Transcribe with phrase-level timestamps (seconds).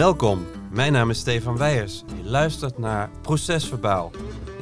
[0.00, 2.02] Welkom, mijn naam is Stefan Weijers.
[2.22, 4.10] Je luistert naar Procesverbaal.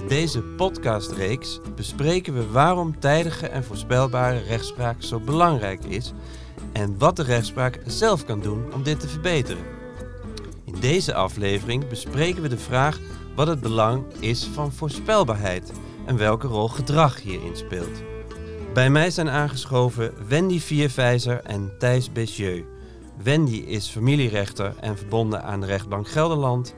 [0.02, 6.12] In deze podcastreeks bespreken we waarom tijdige en voorspelbare rechtspraak zo belangrijk is
[6.72, 9.64] en wat de rechtspraak zelf kan doen om dit te verbeteren.
[10.64, 12.98] In deze aflevering bespreken we de vraag
[13.34, 15.72] wat het belang is van voorspelbaarheid
[16.06, 18.02] en welke rol gedrag hierin speelt.
[18.74, 22.77] Bij mij zijn aangeschoven Wendy Vierwijzer en Thijs Bessieux.
[23.22, 26.74] Wendy is familierechter en verbonden aan de rechtbank Gelderland.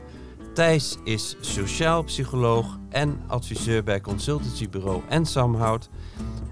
[0.55, 5.89] Thijs is sociaal psycholoog en adviseur bij consultancybureau en Samhout.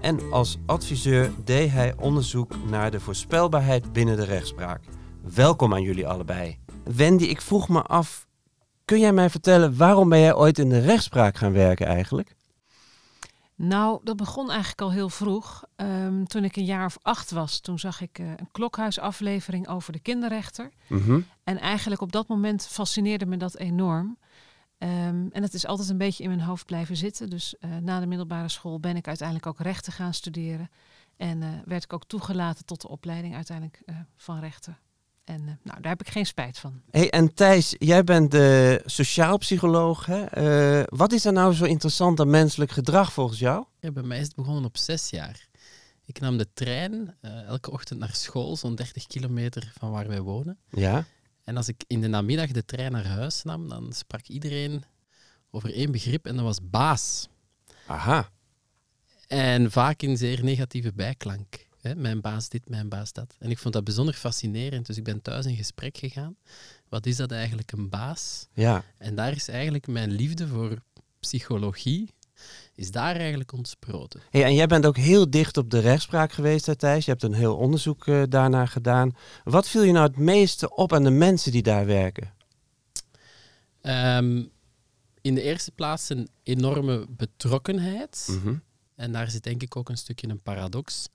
[0.01, 4.81] En als adviseur deed hij onderzoek naar de voorspelbaarheid binnen de rechtspraak.
[5.35, 6.59] Welkom aan jullie allebei.
[6.83, 8.27] Wendy, ik vroeg me af,
[8.85, 12.35] kun jij mij vertellen waarom ben jij ooit in de rechtspraak gaan werken eigenlijk?
[13.61, 15.63] Nou, dat begon eigenlijk al heel vroeg.
[15.75, 19.93] Ehm, toen ik een jaar of acht was, toen zag ik uh, een klokhuisaflevering over
[19.93, 20.71] de kinderrechter.
[20.87, 21.21] Mhm.
[21.43, 24.17] En eigenlijk op dat moment fascineerde me dat enorm.
[24.77, 27.29] Ehm, en dat is altijd een beetje in mijn hoofd blijven zitten.
[27.29, 30.69] Dus uh, na de middelbare school ben ik uiteindelijk ook rechten gaan studeren.
[31.17, 33.83] En uh, werd ik ook toegelaten tot de opleiding uiteindelijk
[34.15, 34.77] van rechten.
[35.29, 36.81] En uh, nou, daar heb ik geen spijt van.
[36.91, 40.05] Hey, en Thijs, jij bent de sociaal psycholoog.
[40.05, 40.37] Hè?
[40.79, 43.65] Uh, wat is er nou zo interessant aan menselijk gedrag volgens jou?
[43.79, 45.47] Ja, bij mij is het begonnen op zes jaar.
[46.05, 50.21] Ik nam de trein uh, elke ochtend naar school, zo'n 30 kilometer van waar wij
[50.21, 50.57] wonen.
[50.69, 51.05] Ja.
[51.43, 54.83] En als ik in de namiddag de trein naar huis nam, dan sprak iedereen
[55.51, 57.27] over één begrip en dat was baas.
[57.87, 58.29] Aha.
[59.27, 61.67] En vaak in zeer negatieve bijklank.
[61.81, 63.35] Hè, mijn baas dit, mijn baas dat.
[63.39, 66.35] En ik vond dat bijzonder fascinerend, dus ik ben thuis in gesprek gegaan.
[66.89, 68.47] Wat is dat eigenlijk, een baas?
[68.53, 68.83] Ja.
[68.97, 70.81] En daar is eigenlijk mijn liefde voor
[71.19, 72.13] psychologie,
[72.75, 74.21] is daar eigenlijk ontsproten.
[74.29, 77.05] Hey, en jij bent ook heel dicht op de rechtspraak geweest, hè, Thijs.
[77.05, 79.15] Je hebt een heel onderzoek uh, daarnaar gedaan.
[79.43, 82.33] Wat viel je nou het meeste op aan de mensen die daar werken?
[83.81, 84.51] Um,
[85.21, 88.27] in de eerste plaats een enorme betrokkenheid.
[88.29, 88.61] Mm -hmm.
[88.95, 91.09] En daar zit denk ik ook een stukje een paradox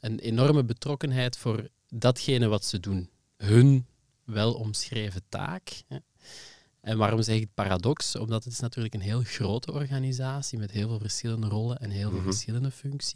[0.00, 3.10] een enorme betrokkenheid voor datgene wat ze doen.
[3.36, 3.86] Hun
[4.24, 5.82] wel omschreven taak.
[6.80, 8.16] En waarom zeg ik paradox?
[8.16, 12.08] Omdat het is natuurlijk een heel grote organisatie met heel veel verschillende rollen en heel
[12.10, 12.28] veel Mhm.
[12.28, 13.14] verschillende functies.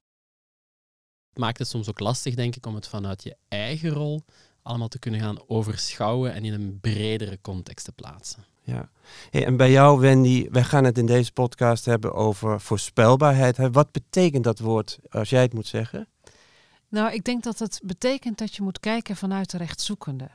[1.28, 4.24] Het maakt het soms ook lastig, denk ik, om het vanuit je eigen rol
[4.62, 8.44] allemaal te kunnen gaan overschouwen en in een bredere context te plaatsen.
[8.64, 8.90] Ja.
[9.30, 13.56] Hey, en bij jou, Wendy, wij gaan het in deze podcast hebben over voorspelbaarheid.
[13.72, 16.08] Wat betekent dat woord als jij het moet zeggen?
[16.92, 20.30] Nou, ik denk dat het betekent dat je moet kijken vanuit de rechtszoekende.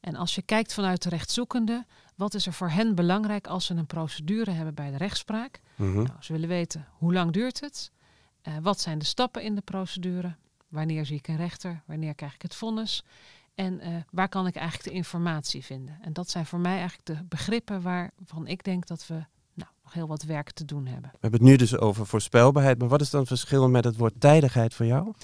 [0.00, 1.86] En als je kijkt vanuit de rechtszoekende,
[2.16, 5.60] wat is er voor hen belangrijk als ze een procedure hebben bij de rechtspraak?
[5.76, 5.92] Mhm.
[5.92, 7.90] Nou, ze willen weten hoe lang duurt het?
[8.48, 10.34] Uh, wat zijn de stappen in de procedure?
[10.68, 11.82] Wanneer zie ik een rechter?
[11.86, 13.04] Wanneer krijg ik het vonnis?
[13.54, 15.98] En uh, waar kan ik eigenlijk de informatie vinden?
[16.00, 19.24] En dat zijn voor mij eigenlijk de begrippen waarvan ik denk dat we
[19.54, 21.10] nou, nog heel wat werk te doen hebben.
[21.12, 23.96] We hebben het nu dus over voorspelbaarheid, maar wat is dan het verschil met het
[23.96, 25.14] woord tijdigheid voor jou?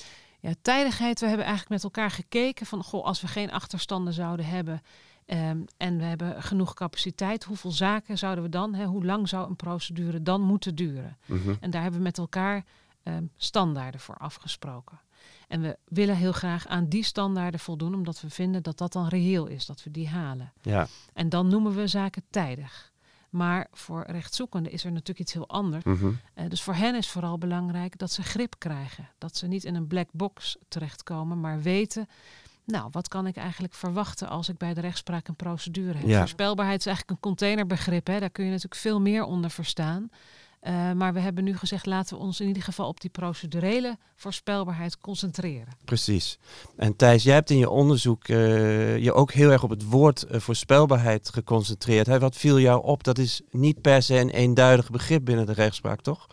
[0.40, 4.46] Ja, tijdigheid, we hebben eigenlijk met elkaar gekeken van, goh, als we geen achterstanden zouden
[4.46, 4.82] hebben
[5.26, 9.48] um, en we hebben genoeg capaciteit, hoeveel zaken zouden we dan, hè, hoe lang zou
[9.48, 11.18] een procedure dan moeten duren?
[11.26, 11.56] Mm -hmm.
[11.60, 12.64] En daar hebben we met elkaar
[13.02, 15.00] um, standaarden voor afgesproken.
[15.48, 19.08] En we willen heel graag aan die standaarden voldoen, omdat we vinden dat dat dan
[19.08, 20.52] reëel is, dat we die halen.
[20.62, 20.86] Ja.
[21.12, 22.92] En dan noemen we zaken tijdig.
[23.28, 25.84] Maar voor rechtszoekenden is er natuurlijk iets heel anders.
[25.84, 26.18] Mm -hmm.
[26.38, 29.08] uh, dus voor hen is vooral belangrijk dat ze grip krijgen.
[29.18, 32.08] Dat ze niet in een black box terechtkomen, maar weten...
[32.64, 36.08] Nou, wat kan ik eigenlijk verwachten als ik bij de rechtspraak een procedure heb?
[36.08, 36.18] Ja.
[36.18, 38.06] Voorspelbaarheid is eigenlijk een containerbegrip.
[38.06, 38.20] Hè?
[38.20, 40.10] Daar kun je natuurlijk veel meer onder verstaan.
[40.62, 43.96] Uh, maar we hebben nu gezegd, laten we ons in ieder geval op die procedurele
[44.14, 45.76] voorspelbaarheid concentreren.
[45.84, 46.38] Precies.
[46.76, 50.26] En Thijs, jij hebt in je onderzoek uh, je ook heel erg op het woord
[50.30, 52.06] uh, voorspelbaarheid geconcentreerd.
[52.06, 52.18] Hè?
[52.18, 53.04] Wat viel jou op?
[53.04, 56.26] Dat is niet per se een eenduidig begrip binnen de rechtspraak, toch?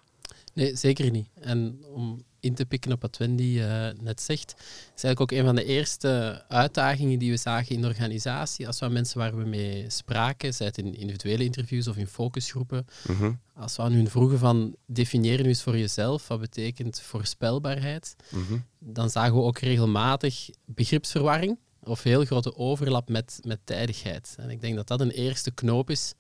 [0.54, 1.28] Nee, zeker niet.
[1.42, 4.54] En om in te pikken op wat Wendy uh, net zegt,
[4.96, 8.68] is eigenlijk ook een van de eerste uitdagingen die we zagen in de organisatie.
[8.68, 12.08] Als we aan mensen waar we mee spraken, zij het in individuele interviews of in
[12.08, 13.40] focusgroepen, mm -hmm.
[13.56, 18.46] als we aan hun vroegen van definieer nu eens voor jezelf, wat betekent voorspelbaarheid, mm
[18.48, 18.66] -hmm.
[18.80, 24.36] dan zagen we ook regelmatig begripsverwarring of heel grote overlap met, met tijdigheid.
[24.38, 26.14] En ik denk dat dat een eerste knoop is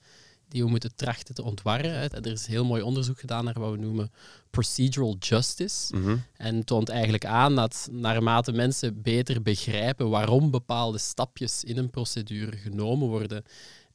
[0.50, 2.09] die we moeten trachten te ontwarren.
[2.12, 4.12] Er is heel mooi onderzoek gedaan naar wat we noemen
[4.50, 5.95] procedural justice.
[5.95, 6.24] Mm -hmm.
[6.38, 12.57] En toont eigenlijk aan dat naarmate mensen beter begrijpen waarom bepaalde stapjes in een procedure
[12.57, 13.44] genomen worden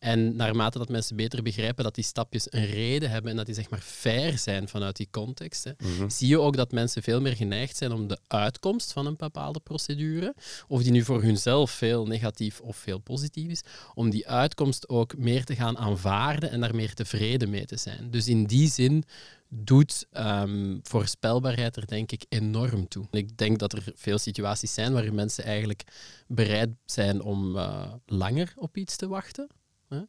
[0.00, 3.54] En naarmate dat mensen beter begrijpen dat die stapjes een reden hebben en dat die
[3.54, 6.08] zeg maar fair zijn vanuit die context, hè, Mhm.
[6.08, 9.60] zie je ook dat mensen veel meer geneigd zijn om de uitkomst van een bepaalde
[9.60, 10.34] procedure,
[10.68, 13.62] of die nu voor hunzelf veel negatief of veel positief is,
[13.94, 18.10] om die uitkomst ook meer te gaan aanvaarden en daar meer tevreden mee te zijn.
[18.10, 19.04] Dus in die zin
[19.48, 23.06] doet ehm, voorspelbaarheid er denk ik enorm toe.
[23.10, 25.82] Ik denk dat er veel situaties zijn waarin mensen eigenlijk
[26.26, 29.48] bereid zijn om eh, langer op iets te wachten.
[29.90, 30.00] Hè?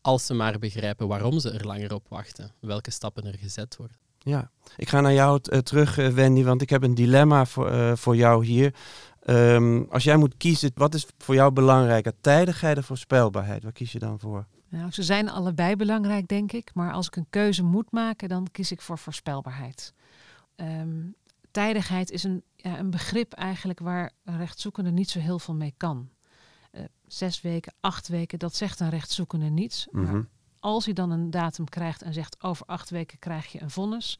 [0.00, 3.96] Als ze maar begrijpen waarom ze er langer op wachten, welke stappen er gezet worden.
[4.18, 7.70] Ja, ik ga naar jou eh, terug, eh, Wendy, want ik heb een dilemma voor,
[7.70, 8.74] eh, voor jou hier.
[9.22, 12.12] Ehm, als jij moet kiezen, wat is voor jou belangrijker?
[12.20, 13.62] Tijdigheid of voorspelbaarheid?
[13.62, 14.46] Waar kies je dan voor?
[14.68, 16.70] Nou, ze zijn allebei belangrijk, denk ik.
[16.74, 19.94] Maar als ik een keuze moet maken, dan kies ik voor voorspelbaarheid.
[20.56, 21.00] Ehm,
[21.50, 25.74] tijdigheid is een, ja, een begrip eigenlijk waar een rechtszoekende niet zo heel veel mee
[25.76, 26.08] kan.
[26.72, 29.86] Eh, zes weken, acht weken, dat zegt een rechtszoekende niets.
[29.90, 30.22] Maar Mhm.
[30.60, 34.18] als hij dan een datum krijgt en zegt over acht weken krijg je een vonnis,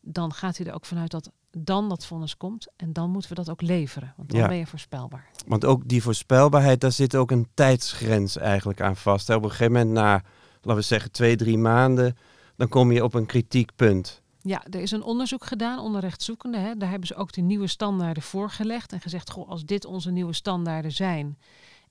[0.00, 3.36] dan gaat hij er ook vanuit dat dan dat vonnis komt en dan moeten we
[3.36, 4.14] dat ook leveren.
[4.16, 4.48] Want dan Ja.
[4.48, 5.30] ben je voorspelbaar.
[5.46, 9.30] Want ook die voorspelbaarheid, daar zit ook een tijdsgrens eigenlijk aan vast.
[9.30, 10.12] Op een gegeven moment, na,
[10.60, 12.16] laten we zeggen, twee, drie maanden,
[12.56, 14.22] dan kom je op een kritiekpunt.
[14.40, 16.62] Ja, er is een onderzoek gedaan onder rechtszoekenden.
[16.62, 16.74] Hè.
[16.76, 20.32] Daar hebben ze ook de nieuwe standaarden voorgelegd en gezegd: goh, als dit onze nieuwe
[20.32, 21.38] standaarden zijn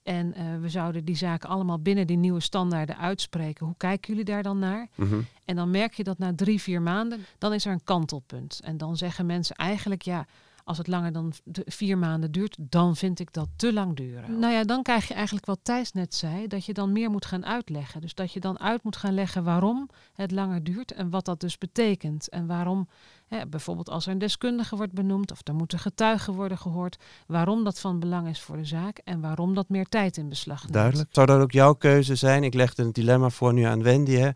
[0.06, 4.26] en eh, we zouden die zaken allemaal binnen die nieuwe standaarden uitspreken, hoe kijken jullie
[4.26, 4.88] daar dan naar?
[4.96, 5.20] Mhm.
[5.46, 8.60] En dan merk je dat na drie, vier maanden, dan is er een kantelpunt.
[8.64, 10.26] En dan zeggen mensen eigenlijk, ja,
[10.66, 14.40] als het langer dan de vier maanden duurt, dan vind ik dat te lang duren.
[14.40, 17.26] Nou ja, dan krijg je eigenlijk wat Thijs net zei, dat je dan meer moet
[17.26, 18.02] gaan uitleggen.
[18.02, 21.40] Dus dat je dan uit moet gaan leggen waarom het langer duurt en wat dat
[21.40, 22.30] dus betekent.
[22.30, 22.88] En waarom,
[23.28, 26.98] hè, bijvoorbeeld als er een deskundige wordt benoemd of er moeten getuigen worden gehoord,
[27.28, 30.62] waarom dat van belang is voor de zaak en waarom dat meer tijd in beslag
[30.62, 30.74] neemt.
[30.74, 31.10] Duidelijk.
[31.12, 32.44] Zou dat ook jouw keuze zijn?
[32.44, 34.16] Ik legde een dilemma voor nu aan Wendy.
[34.16, 34.30] Hè?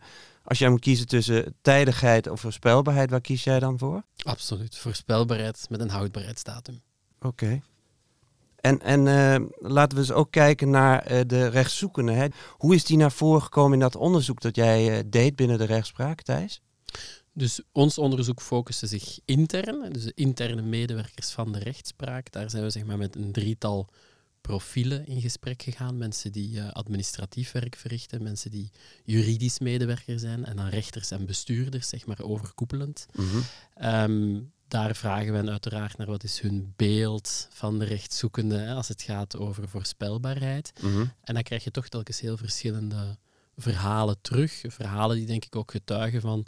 [0.44, 4.02] Als jij moet kiezen tussen tijdigheid of voorspelbaarheid, waar kies jij dan voor?
[4.16, 4.76] Absoluut.
[4.78, 6.80] Voorspelbaarheid met een houdbaarheidsdatum.
[7.20, 7.60] Oké.
[8.60, 12.12] En, en eh, laten we eens ook kijken naar eh, de rechtszoekende.
[12.12, 12.26] Hè?
[12.50, 15.64] Hoe is die naar voren gekomen in dat onderzoek dat jij eh, deed binnen de
[15.64, 16.60] rechtspraak, Thijs?
[17.32, 22.32] Dus ons onderzoek focuste zich intern, dus de interne medewerkers van de rechtspraak.
[22.32, 23.88] Daar zijn we zeg maar, met een drietal
[24.40, 25.98] profielen in gesprek gegaan.
[25.98, 28.70] Mensen die eh, administratief werk verrichten, mensen die
[29.04, 33.06] juridisch medewerker zijn en dan rechters en bestuurders, zeg maar overkoepelend.
[33.74, 38.74] Ehm, daar vragen we hen uiteraard naar wat is hun beeld van de rechtszoekende hè,
[38.74, 40.72] als het gaat over voorspelbaarheid.
[40.80, 41.04] Mhm.
[41.22, 43.18] En dan krijg je toch telkens heel verschillende
[43.56, 44.62] verhalen terug.
[44.66, 46.46] Verhalen die denk ik ook getuigen van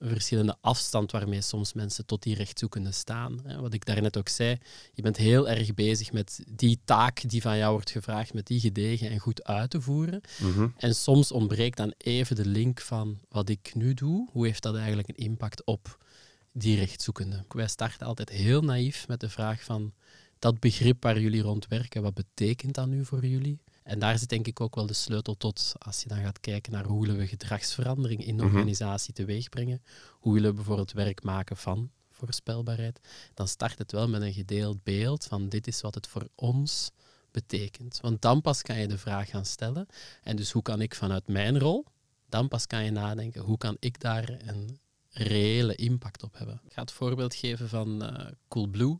[0.00, 3.42] verschillende afstand waarmee soms mensen tot die rechtzoekende staan.
[3.60, 4.58] Wat ik daarnet ook zei,
[4.92, 8.60] je bent heel erg bezig met die taak die van jou wordt gevraagd, met die
[8.60, 10.20] gedegen en goed uit te voeren.
[10.38, 10.68] Mhm.
[10.76, 14.76] En soms ontbreekt dan even de link van wat ik nu doe, hoe heeft dat
[14.76, 16.04] eigenlijk een impact op
[16.52, 17.44] die rechtzoekende.
[17.48, 19.92] Wij starten altijd heel naïef met de vraag van
[20.38, 23.60] dat begrip waar jullie rond werken, wat betekent dat nu voor jullie?
[23.86, 26.72] En daar zit denk ik ook wel de sleutel tot, als je dan gaat kijken
[26.72, 28.52] naar hoe willen we gedragsverandering in de Mhm.
[28.54, 33.00] organisatie teweeg brengen, hoe willen we bijvoorbeeld werk maken van voorspelbaarheid,
[33.34, 36.90] dan start het wel met een gedeeld beeld van dit is wat het voor ons
[37.30, 37.98] betekent.
[38.00, 39.86] Want dan pas kan je de vraag gaan stellen,
[40.22, 41.84] en dus hoe kan ik vanuit mijn rol,
[42.28, 44.78] dan pas kan je nadenken, hoe kan ik daar een
[45.16, 46.60] reële impact op hebben.
[46.64, 48.98] Ik ga het voorbeeld geven van eh, Coolblue.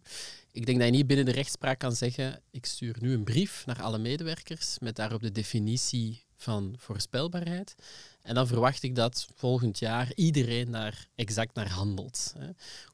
[0.53, 3.67] Ik denk dat je niet binnen de rechtspraak kan zeggen, ik stuur nu een brief
[3.67, 7.75] naar alle medewerkers met daarop de definitie van voorspelbaarheid.
[8.23, 12.35] En dan verwacht ik dat volgend jaar iedereen daar exact naar handelt.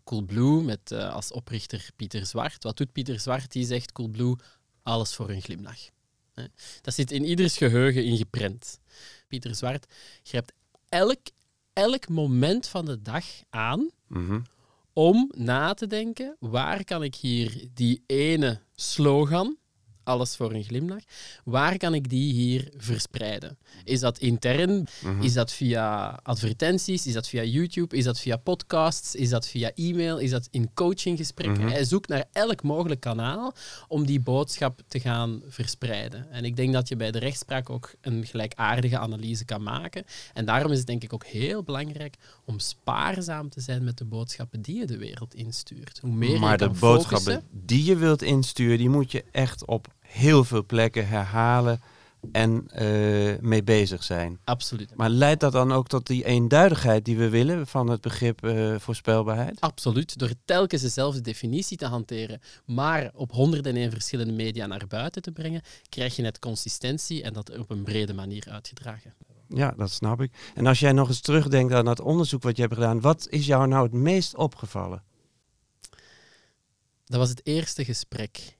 [0.05, 2.63] Coolblue met eh, als oprichter Pieter Zwart.
[2.63, 3.53] Wat doet Pieter Zwart?
[3.53, 4.37] Die zegt Coolblue,
[4.83, 5.91] alles voor een glimlach.
[6.81, 8.81] Dat zit in ieders geheugen ingeprent.
[9.29, 9.87] Pieter Zwart
[10.23, 10.53] grijpt
[10.89, 11.21] elk,
[11.73, 14.41] elk moment van de dag aan Mhm.
[14.93, 19.57] om na te denken, waar kan ik hier die ene slogan,
[20.05, 21.03] alles voor een glimlach,
[21.45, 23.59] waar kan ik die hier verspreiden?
[23.85, 24.87] Is dat intern?
[25.03, 25.23] Mhm.
[25.23, 27.07] Is dat via advertenties?
[27.07, 27.97] Is dat via YouTube?
[27.97, 29.15] Is dat via podcasts?
[29.15, 30.19] Is dat via e-mail?
[30.19, 31.63] Is dat in coachinggesprekken?
[31.63, 31.73] Mhm.
[31.73, 33.55] Hij zoekt naar elk mogelijk kanaal
[33.89, 36.31] om die boodschap te gaan verspreiden.
[36.31, 40.05] En ik denk dat je bij de rechtspraak ook een gelijkaardige analyse kan maken.
[40.33, 44.05] En daarom is het denk ik ook heel belangrijk om spaarzaam te zijn met de
[44.05, 45.99] boodschappen die je de wereld instuurt.
[45.99, 49.25] Hoe meer maar je de kan boodschappen focussen, die je wilt insturen, die moet je
[49.31, 51.81] echt op heel veel plekken herhalen
[52.33, 54.39] en eh, mee bezig zijn.
[54.45, 54.97] Absoluut.
[54.97, 58.75] Maar leidt dat dan ook tot die eenduidigheid die we willen van het begrip eh,
[58.79, 59.61] voorspelbaarheid?
[59.61, 60.19] Absoluut.
[60.19, 65.63] Door telkens dezelfde definitie te hanteren, maar op 101 verschillende media naar buiten te brengen,
[65.89, 69.15] krijg je net consistentie en dat op een brede manier uitgedragen.
[69.49, 70.33] Ja, dat snap ik.
[70.55, 73.47] En als jij nog eens terugdenkt aan dat onderzoek wat je hebt gedaan, wat is
[73.47, 75.03] jou nou het meest opgevallen?
[77.05, 78.57] Dat was het eerste gesprek.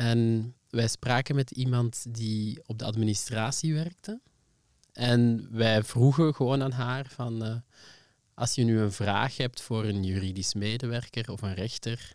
[0.00, 4.20] En wij spraken met iemand die op de administratie werkte.
[4.92, 7.56] En wij vroegen gewoon aan haar van, eh,
[8.34, 12.12] als je nu een vraag hebt voor een juridisch medewerker of een rechter,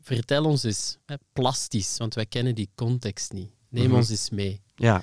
[0.00, 3.50] vertel ons eens, hè, plastisch, want wij kennen die context niet.
[3.68, 3.94] Neem Mhm.
[3.94, 4.60] ons eens mee.
[4.76, 5.02] Ja,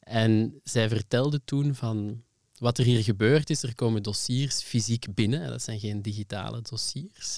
[0.00, 2.22] En zij vertelde toen van
[2.58, 3.62] wat er hier gebeurd is.
[3.62, 5.48] Er komen dossiers fysiek binnen.
[5.48, 7.36] Dat zijn geen digitale dossiers.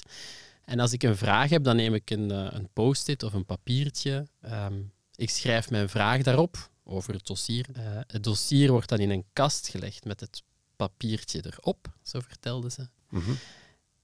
[0.65, 3.45] En als ik een vraag heb, dan neem ik een, eh, een post-it of een
[3.45, 4.27] papiertje.
[4.41, 4.81] Ehm,
[5.15, 7.65] ik schrijf mijn vraag daarop over het dossier.
[7.73, 10.43] Eh, het dossier wordt dan in een kast gelegd met het
[10.75, 12.87] papiertje erop, zo vertelde ze.
[13.09, 13.31] mhm.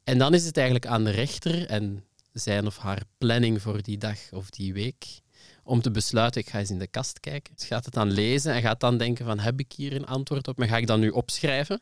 [0.03, 2.03] En dan is het eigenlijk aan de rechter en
[2.33, 5.21] zijn of haar planning voor die dag of die week
[5.63, 7.53] om te besluiten, ik ga eens in de kast kijken.
[7.57, 10.47] Ze gaat het dan lezen en gaat dan denken van, heb ik hier een antwoord
[10.47, 10.57] op?
[10.57, 11.81] Maar ga ik dat nu opschrijven?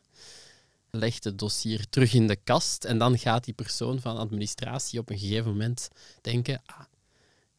[0.90, 5.10] Legt het dossier terug in de kast en dan gaat die persoon van administratie op
[5.10, 5.88] een gegeven moment
[6.20, 6.80] denken, ah,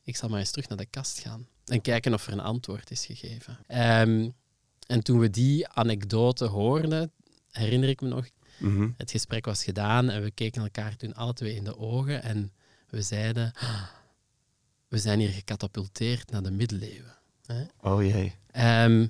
[0.03, 2.91] ik zal maar eens terug naar de kast gaan en kijken of er een antwoord
[2.91, 3.57] is gegeven.
[3.67, 4.29] Ehm,
[4.88, 7.11] en toen we die anekdote hoorden,
[7.51, 8.89] herinner ik me nog, Mhm.
[8.97, 12.51] het gesprek was gedaan en we keken elkaar toen alle twee in de ogen en
[12.89, 13.83] we zeiden: "Ah,
[14.88, 17.15] We zijn hier gecatapulteerd naar de middeleeuwen.
[17.45, 17.63] Hè?
[17.81, 18.35] Oh jee.
[18.51, 19.07] Ehm,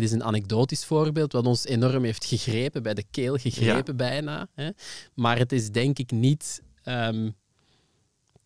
[0.00, 4.48] dit is een anekdotisch voorbeeld wat ons enorm heeft gegrepen, bij de keel gegrepen bijna.
[4.54, 4.70] Hè?
[5.14, 7.30] Maar het is denk ik niet ehm,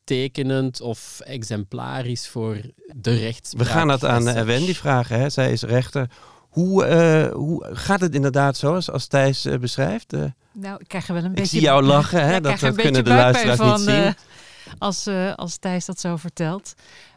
[0.05, 2.61] tekenend of exemplarisch voor
[2.97, 3.67] de rechtspraak.
[3.67, 4.45] We gaan dat aan eh.
[4.45, 5.19] Wendy vragen.
[5.19, 5.31] Hè?
[5.31, 6.11] Zij is rechter.
[6.49, 10.13] Hoe, eh, hoe gaat het inderdaad zo als, als Thijs eh, beschrijft?
[10.53, 11.51] Nou, ik krijg er wel een ik beetje...
[11.51, 12.31] zie jou lachen, hè?
[12.31, 14.15] Ja, ik dat, dat kunnen de luisteraars niet zien.
[14.79, 16.75] als, eh, als Thijs dat zo vertelt.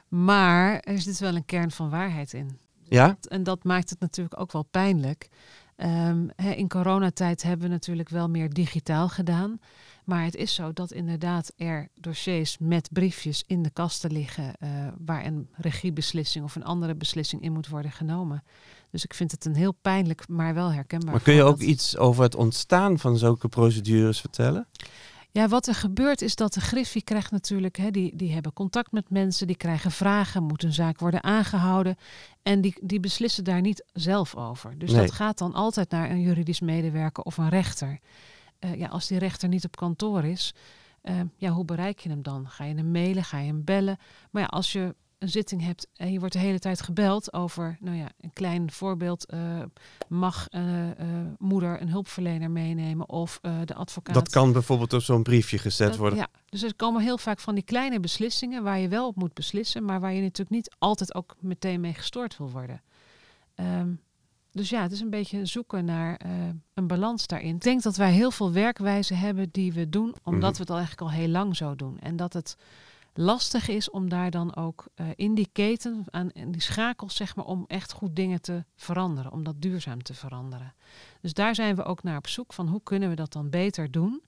[0.08, 2.60] Maar er zit wel een kern van waarheid in.
[2.90, 3.18] Ja?
[3.28, 5.30] En dat maakt het natuurlijk ook wel pijnlijk.
[5.76, 9.60] Ehm, in coronatijd hebben we natuurlijk wel meer digitaal gedaan.
[10.06, 14.54] Maar het is zo dat inderdaad er dossiers met briefjes in de kasten liggen.
[14.60, 14.70] eh,
[15.06, 18.44] waar een regiebeslissing of een andere beslissing in moet worden genomen.
[18.92, 21.12] Dus ik vind het een heel pijnlijk, maar wel herkenbaar.
[21.12, 24.68] Maar kun je ook iets over het ontstaan van zulke procedures vertellen?
[25.36, 28.92] Ja, wat er gebeurt is dat de Griffie krijgt natuurlijk, hè, die, die hebben contact
[28.92, 31.96] met mensen, die krijgen vragen, moet een zaak worden aangehouden.
[32.44, 34.80] En die, die beslissen daar niet zelf over.
[34.80, 35.02] Dus Nee.
[35.02, 38.00] dat gaat dan altijd naar een juridisch medewerker of een rechter.
[38.60, 40.54] Eh, ja, als die rechter niet op kantoor is,
[41.02, 42.50] eh, ja, hoe bereik je hem dan?
[42.50, 43.98] Ga je hem mailen, ga je hem bellen?
[44.32, 47.78] Maar ja, als je een zitting hebt en je wordt de hele tijd gebeld over,
[47.80, 49.62] nou ja, een klein voorbeeld, eh,
[50.08, 50.98] mag eh, eh,
[51.38, 54.14] moeder een hulpverlener meenemen of de advocaat.
[54.16, 56.20] Dat kan bijvoorbeeld op zo'n briefje gezet Dat- worden.
[56.20, 59.34] Ja, dus er komen heel vaak van die kleine beslissingen waar je wel op moet
[59.34, 62.82] beslissen, maar waar je natuurlijk niet altijd ook meteen mee gestoord wil worden.
[63.56, 63.90] Ehm,
[64.52, 66.20] dus ja, het is een beetje zoeken naar
[66.74, 67.56] een balans daarin.
[67.56, 70.52] Ik denk dat wij heel veel werkwijzen hebben die we doen, omdat Mhm.
[70.52, 72.00] we het al eigenlijk al heel lang zo doen.
[72.00, 72.58] En dat het
[73.18, 77.36] lastig is om daar dan ook eh, in die keten, aan in die schakels, zeg
[77.36, 80.74] maar, om echt goed dingen te veranderen, om dat duurzaam te veranderen.
[81.22, 83.92] Dus daar zijn we ook naar op zoek van hoe kunnen we dat dan beter
[83.92, 84.22] doen.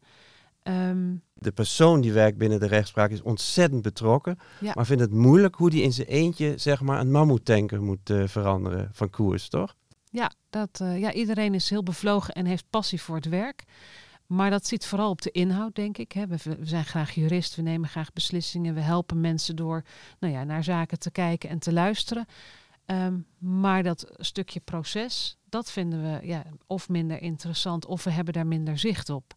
[0.64, 4.38] Ehm, De persoon die werkt binnen de rechtspraak is ontzettend betrokken.
[4.60, 4.72] Ja.
[4.76, 8.28] Maar vindt het moeilijk hoe die in zijn eentje zeg maar, een mammoetanker moet eh,
[8.28, 9.76] veranderen van koers, toch?
[10.10, 13.64] Ja, dat, eh, ja, iedereen is heel bevlogen en heeft passie voor het werk.
[14.28, 16.12] Maar dat zit vooral op de inhoud, denk ik.
[16.12, 16.28] Hè.
[16.28, 18.74] We, zijn graag jurist, we nemen graag beslissingen.
[18.74, 19.84] We helpen mensen door
[20.20, 22.26] nou ja, naar zaken te kijken en te luisteren.
[22.86, 28.34] Ehm, maar dat stukje proces, dat vinden we ja, of minder interessant of we hebben
[28.34, 29.34] daar minder zicht op.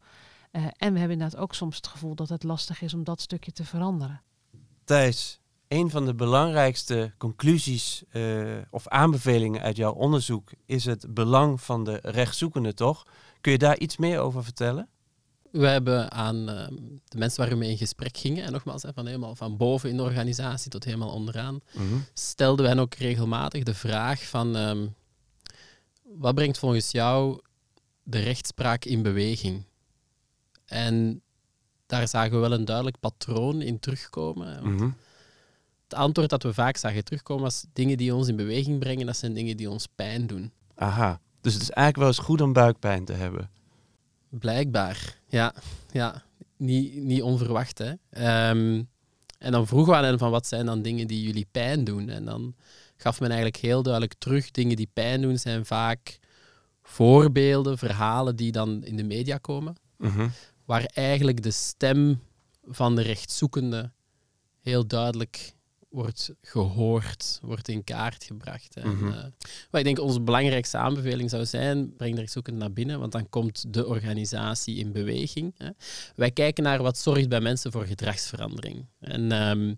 [0.50, 3.20] Eh, en we hebben inderdaad ook soms het gevoel dat het lastig is om dat
[3.20, 4.22] stukje te veranderen.
[4.84, 5.39] Thijs,
[5.70, 8.22] een van de belangrijkste conclusies eh,
[8.70, 13.06] of aanbevelingen uit jouw onderzoek is het belang van de rechtszoekende, toch?
[13.40, 14.88] Kun je daar iets meer over vertellen?
[15.50, 16.74] We hebben aan ehm,
[17.04, 19.96] de mensen waar we mee in gesprek gingen, en nogmaals, van helemaal van boven in
[19.96, 21.60] de organisatie tot helemaal onderaan,
[22.14, 24.86] stelden wij hen ook regelmatig de vraag van ehm,
[26.02, 27.40] wat brengt volgens jou
[28.02, 29.64] de rechtspraak in beweging?
[30.64, 31.22] En
[31.86, 34.74] daar zagen we wel een duidelijk patroon in terugkomen.
[34.74, 34.90] Mhm.
[35.90, 39.16] Het antwoord dat we vaak zagen terugkomen was dingen die ons in beweging brengen, dat
[39.16, 40.52] zijn dingen die ons pijn doen.
[40.74, 41.20] Aha.
[41.40, 43.50] Dus het is eigenlijk wel eens goed om buikpijn te hebben.
[44.28, 45.54] Blijkbaar, ja.
[45.92, 46.22] ja.
[46.56, 47.92] Niet, niet onverwacht, hè.
[48.10, 48.82] Ehm,
[49.38, 52.08] en dan vroegen we aan hen van wat zijn dan dingen die jullie pijn doen?
[52.08, 52.54] En dan
[52.96, 54.50] gaf men eigenlijk heel duidelijk terug.
[54.50, 56.18] Dingen die pijn doen zijn vaak
[56.82, 60.28] voorbeelden, verhalen die dan in de media komen, Mhm.
[60.64, 62.20] waar eigenlijk de stem
[62.64, 63.92] van de rechtszoekende
[64.60, 65.52] heel duidelijk
[65.90, 68.76] wordt gehoord, wordt in kaart gebracht.
[68.76, 69.08] En, Mhm.
[69.12, 69.22] eh,
[69.70, 73.28] wat ik denk onze belangrijkste aanbeveling zou zijn, breng de rechtszoekende naar binnen, want dan
[73.28, 75.54] komt de organisatie in beweging.
[75.56, 75.68] Hè.
[76.16, 78.86] Wij kijken naar wat zorgt bij mensen voor gedragsverandering.
[79.00, 79.74] En ehm,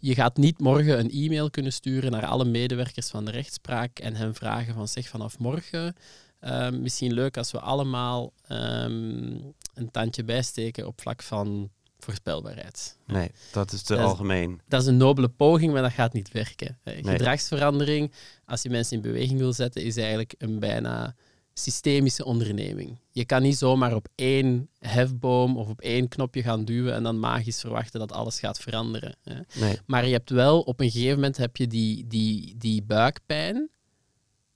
[0.00, 4.14] je gaat niet morgen een e-mail kunnen sturen naar alle medewerkers van de rechtspraak en
[4.14, 5.94] hen vragen van zeg vanaf morgen
[6.40, 9.38] ehm, misschien leuk als we allemaal ehm,
[9.74, 12.96] een tandje bijsteken op vlak van voorspelbaarheid.
[13.06, 14.60] Nee, dat is te Dat is- algemeen.
[14.68, 16.78] Dat is een nobele poging, maar dat gaat niet werken.
[16.82, 17.12] Eh, Nee.
[17.16, 18.12] Gedragsverandering,
[18.44, 21.14] als je mensen in beweging wil zetten, is eigenlijk een bijna
[21.54, 22.98] systemische onderneming.
[23.10, 27.18] Je kan niet zomaar op één hefboom of op één knopje gaan duwen en dan
[27.18, 29.16] magisch verwachten dat alles gaat veranderen.
[29.22, 29.40] hè.
[29.60, 29.78] Nee.
[29.86, 33.68] Maar je hebt wel, op een gegeven moment heb je die, die, die buikpijn,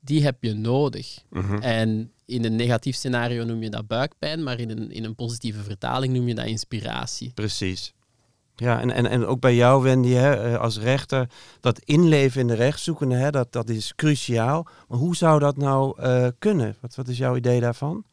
[0.04, 1.18] die heb je nodig.
[1.30, 1.54] Mhm.
[1.54, 5.62] En in een negatief scenario noem je dat buikpijn, maar in een, in een positieve
[5.62, 7.32] vertaling noem je dat inspiratie.
[7.35, 7.92] Precies.
[8.56, 11.28] Ja, en, en, en ook bij jou, Wendy, hè, eh, als rechter,
[11.61, 14.66] dat inleven in de rechtszoekende, hè, dat, dat is cruciaal.
[14.88, 16.76] Maar hoe zou dat nou eh, kunnen?
[16.80, 18.04] Wat, wat is jouw idee daarvan?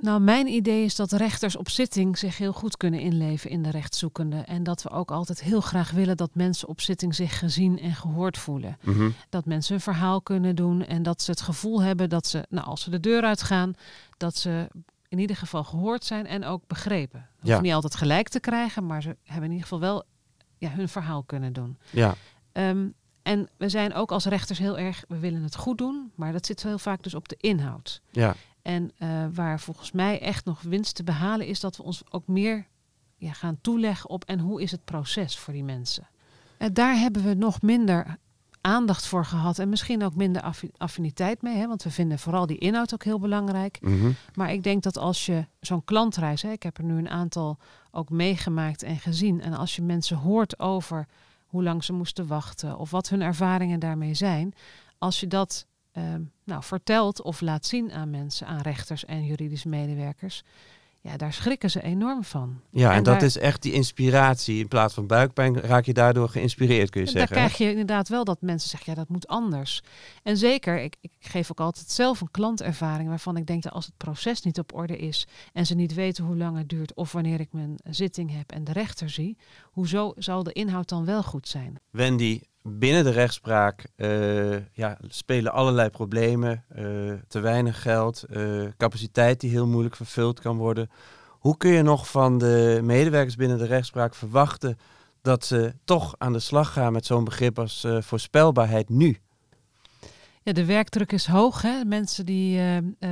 [0.00, 3.70] Nou, mijn idee is dat rechters op zitting zich heel goed kunnen inleven in de
[3.70, 4.36] rechtszoekende.
[4.36, 7.94] En dat we ook altijd heel graag willen dat mensen op zitting zich gezien en
[7.94, 8.78] gehoord voelen.
[8.82, 9.10] Mhm.
[9.28, 12.66] Dat mensen een verhaal kunnen doen en dat ze het gevoel hebben dat ze, nou,
[12.66, 13.72] als ze de deur uitgaan,
[14.16, 14.68] dat ze
[15.08, 17.20] in ieder geval gehoord zijn en ook begrepen.
[17.20, 17.60] Ze hoeven Ja.
[17.60, 20.04] niet altijd gelijk te krijgen, maar ze hebben in ieder geval wel
[20.58, 21.78] ja, hun verhaal kunnen doen.
[21.90, 22.14] Ja,
[22.52, 22.88] Ehm,
[23.22, 26.46] en we zijn ook als rechters heel erg, we willen het goed doen, maar dat
[26.46, 28.00] zit heel vaak dus op de inhoud.
[28.10, 28.34] ja,
[28.68, 32.26] En eh, waar volgens mij echt nog winst te behalen is dat we ons ook
[32.26, 32.66] meer
[33.16, 36.08] ja, gaan toeleggen op en hoe is het proces voor die mensen.
[36.58, 38.16] En daar hebben we nog minder
[38.60, 42.46] aandacht voor gehad en misschien ook minder affi- affiniteit mee, hè, want we vinden vooral
[42.46, 43.78] die inhoud ook heel belangrijk.
[43.80, 44.10] mhm.
[44.34, 47.58] Maar ik denk dat als je zo'n klantreis, hè, ik heb er nu een aantal
[47.90, 51.06] ook meegemaakt en gezien, en als je mensen hoort over
[51.46, 54.54] hoe lang ze moesten wachten of wat hun ervaringen daarmee zijn,
[54.98, 55.66] als je dat
[55.98, 60.42] ehm, nou, vertelt of laat zien aan mensen, aan rechters en juridische medewerkers,
[61.00, 62.60] ja, daar schrikken ze enorm van.
[62.70, 64.58] ja en, En dat daar- is echt die inspiratie.
[64.60, 67.28] In plaats van buikpijn raak je daardoor geïnspireerd, kun je zeggen.
[67.28, 67.34] hè?
[67.34, 69.82] krijg je inderdaad wel dat mensen zeggen, ja, dat moet anders.
[70.22, 73.86] En zeker, ik, ik geef ook altijd zelf een klantervaring waarvan ik denk dat als
[73.86, 77.12] het proces niet op orde is en ze niet weten hoe lang het duurt of
[77.12, 81.22] wanneer ik mijn zitting heb en de rechter zie, hoezo zal de inhoud dan wel
[81.22, 81.78] goed zijn?
[81.90, 86.64] Wendy, binnen de rechtspraak eh, ja, spelen allerlei problemen.
[86.68, 86.84] eh,
[87.28, 88.42] te weinig geld, eh,
[88.76, 90.90] capaciteit die heel moeilijk vervuld kan worden.
[91.28, 94.78] Hoe kun je nog van de medewerkers binnen de rechtspraak verwachten
[95.22, 99.18] dat ze toch aan de slag gaan met zo'n begrip als voorspelbaarheid nu?
[100.42, 101.62] Ja, de werkdruk is hoog.
[101.62, 101.84] Hè?
[101.84, 102.60] Mensen die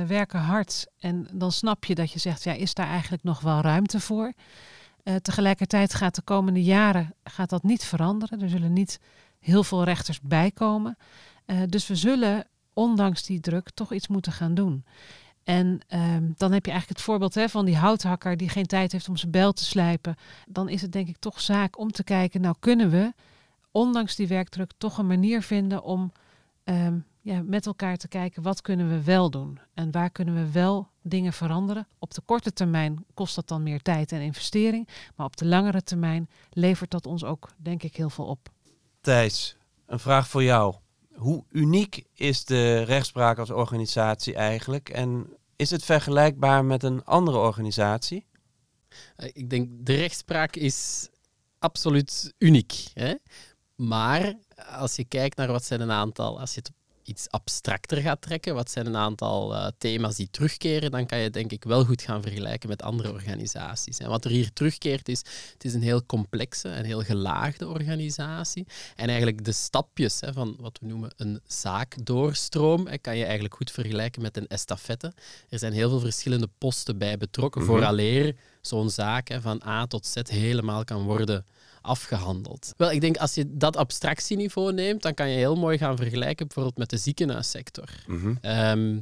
[0.07, 0.87] werken hard.
[0.99, 4.33] En dan snap je dat je zegt, ja, is daar eigenlijk nog wel ruimte voor?
[5.21, 8.41] Tegelijkertijd gaat de komende jaren gaat dat niet veranderen.
[8.41, 8.99] Er zullen niet
[9.39, 10.97] heel veel rechters bijkomen.
[11.45, 14.85] Eh, dus we zullen, ondanks die druk, toch iets moeten gaan doen.
[15.43, 18.91] En ehm, dan heb je eigenlijk het voorbeeld hè, van die houthakker die geen tijd
[18.91, 20.15] heeft om zijn bijl te slijpen.
[20.47, 23.13] Dan is het denk ik toch zaak om te kijken, nou kunnen we,
[23.71, 26.11] ondanks die werkdruk, toch een manier vinden om
[26.63, 30.51] ehm, ja, met elkaar te kijken wat kunnen we wel doen en waar kunnen we
[30.51, 31.87] wel dingen veranderen.
[31.99, 35.83] Op de korte termijn kost dat dan meer tijd en investering, maar op de langere
[35.83, 38.49] termijn levert dat ons ook denk ik heel veel op.
[39.07, 40.75] Een vraag voor jou.
[41.13, 44.89] Hoe uniek is de rechtspraak als organisatie eigenlijk?
[44.89, 48.25] En is het vergelijkbaar met een andere organisatie?
[49.15, 51.09] Eh, Ik denk, de rechtspraak is
[51.59, 52.85] absoluut uniek.
[52.93, 53.13] Hè?
[53.75, 56.71] Maar als je kijkt naar wat zijn een aantal, als je het
[57.07, 61.29] iets abstracter gaat trekken, wat zijn een aantal eh, thema's die terugkeren, dan kan je
[61.29, 63.97] denk ik wel goed gaan vergelijken met andere organisaties.
[63.97, 65.19] En wat er hier terugkeert is,
[65.53, 68.65] het is een heel complexe en heel gelaagde organisatie.
[68.95, 73.55] En eigenlijk de stapjes hè, van wat we noemen een zaakdoorstroom, hè, kan je eigenlijk
[73.55, 75.13] goed vergelijken met een estafette.
[75.49, 77.69] Er zijn heel veel verschillende posten bij betrokken, Mhm.
[77.71, 81.45] vooraleer zo'n zaak hè, van A tot Z helemaal kan worden
[81.87, 82.73] afgehandeld.
[82.77, 86.45] Wel, ik denk als je dat abstractieniveau neemt, dan kan je heel mooi gaan vergelijken
[86.45, 87.89] bijvoorbeeld met de ziekenhuissector.
[88.41, 88.99] Ehm,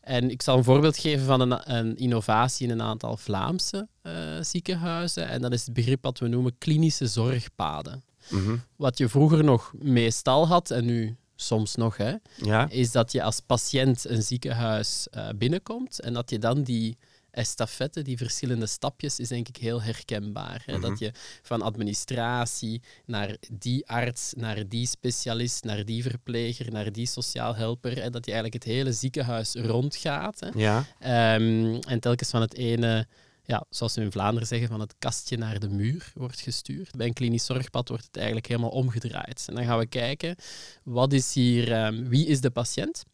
[0.00, 4.12] en ik zal een voorbeeld geven van een, een innovatie in een aantal Vlaamse eh,
[4.40, 5.28] ziekenhuizen.
[5.28, 8.02] En dat is het begrip wat we noemen klinische zorgpaden.
[8.28, 8.56] Mhm.
[8.76, 13.22] Wat je vroeger nog meestal had, en nu soms nog, hè, Ja, is dat je
[13.22, 16.96] als patiënt een ziekenhuis eh, binnenkomt en dat je dan die
[17.34, 20.62] estafette, die verschillende stapjes, is denk ik heel herkenbaar.
[20.66, 20.78] Hè?
[20.78, 27.06] Dat je van administratie naar die arts, naar die specialist, naar die verpleger, naar die
[27.06, 30.40] sociaal helper, en dat je eigenlijk het hele ziekenhuis rondgaat.
[30.40, 30.48] Hè?
[30.54, 30.84] Ja.
[30.98, 33.06] Ehm, en telkens van het ene
[33.46, 36.96] ja, zoals we in Vlaanderen zeggen, van het kastje naar de muur wordt gestuurd.
[36.96, 39.44] Bij een klinisch zorgpad wordt het eigenlijk helemaal omgedraaid.
[39.48, 40.36] En dan gaan we kijken,
[40.82, 43.04] wat is hier, ehm, wie is de patiënt?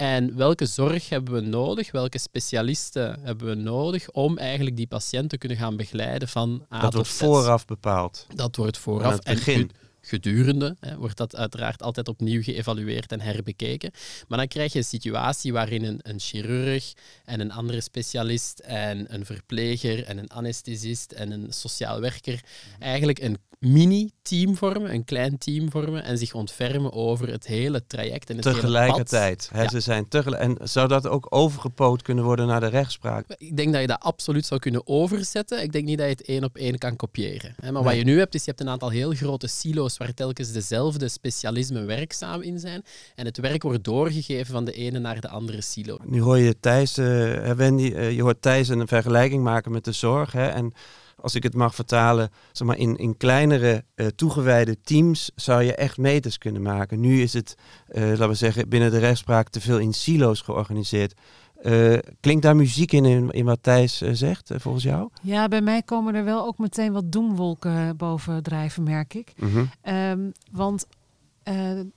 [0.00, 1.90] En welke zorg hebben we nodig?
[1.92, 6.80] Welke specialisten hebben we nodig om eigenlijk die patiënt te kunnen gaan begeleiden van A
[6.80, 7.18] Dat tot wordt Z?
[7.18, 8.26] vooraf bepaald.
[8.34, 9.12] Dat wordt Aan vooraf.
[9.12, 9.60] het begin.
[9.60, 13.90] En gedurende hè, wordt dat uiteraard altijd opnieuw geëvalueerd en herbekeken.
[14.28, 16.92] Maar dan krijg je een situatie waarin een, een chirurg
[17.24, 22.40] en een andere specialist en een verpleger en een anesthesist en een sociaal werker
[22.78, 28.30] eigenlijk een mini-team vormen, een klein team vormen en zich ontfermen over het hele traject
[28.30, 28.64] en het hele pad.
[28.64, 29.48] Tegelijkertijd.
[29.52, 29.68] Hè, Ja.
[29.68, 33.24] ze zijn tegel- en zou dat ook overgepoot kunnen worden naar de rechtspraak?
[33.38, 35.62] Ik denk dat je dat absoluut zou kunnen overzetten.
[35.62, 37.54] Ik denk niet dat je het één op één kan kopiëren.
[37.60, 37.72] Hè.
[37.72, 40.52] Maar wat je nu hebt, is je hebt een aantal heel grote silo's waar telkens
[40.52, 42.82] dezelfde specialismen werkzaam in zijn.
[43.14, 45.98] En het werk wordt doorgegeven van de ene naar de andere silo.
[46.04, 49.92] Nu hoor je Thijs, hè, Wendy, eh, je hoort Thijs een vergelijking maken met de
[49.92, 50.32] zorg.
[50.32, 50.72] Hè, en
[51.16, 55.74] als ik het mag vertalen, zeg maar, in, in kleinere eh, toegewijde teams zou je
[55.74, 57.00] echt meters kunnen maken.
[57.00, 57.54] Nu is het,
[57.92, 61.14] laten we zeggen, binnen de rechtspraak te veel in silo's georganiseerd.
[61.62, 65.08] Eh, klinkt daar muziek in, in, in wat Thijs eh, zegt, eh, volgens jou?
[65.22, 69.32] Ja, bij mij komen er wel ook meteen wat doemwolken boven drijven, merk ik.
[69.36, 69.64] Mhm.
[69.82, 70.86] Ehm, want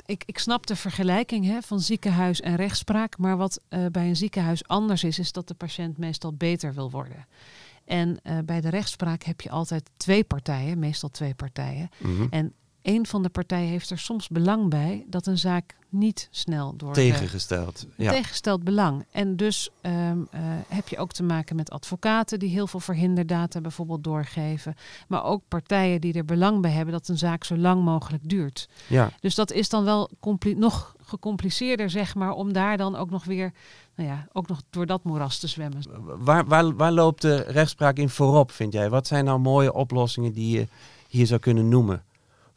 [0.06, 3.18] ik, ik snap de vergelijking hè, van ziekenhuis en rechtspraak.
[3.18, 7.28] Maar wat bij een ziekenhuis anders is, is dat de patiënt meestal beter wil worden.
[7.86, 11.90] En bij de rechtspraak heb je altijd twee partijen, meestal twee partijen.
[11.98, 12.28] Mhm.
[12.30, 16.76] En een van de partijen heeft er soms belang bij dat een zaak niet snel
[16.78, 17.86] door Tegengesteld.
[17.96, 18.10] Ja.
[18.10, 19.06] tegengesteld belang.
[19.12, 23.62] En dus ehm, eh, heb je ook te maken met advocaten die heel veel verhinderdata
[23.62, 24.76] bijvoorbeeld doorgeven.
[25.08, 28.70] Maar ook partijen die er belang bij hebben dat een zaak zo lang mogelijk duurt.
[28.88, 29.12] ja.
[29.20, 30.10] Dus dat is dan wel
[30.56, 33.52] nog gecompliceerder, zeg maar, om daar dan ook nog weer,
[33.96, 35.84] nou ja, ook nog door dat moeras te zwemmen.
[36.04, 38.90] Waar, waar, waar loopt de rechtspraak in voorop, vind jij?
[38.90, 40.68] Wat zijn nou mooie oplossingen die je
[41.08, 42.04] hier zou kunnen noemen?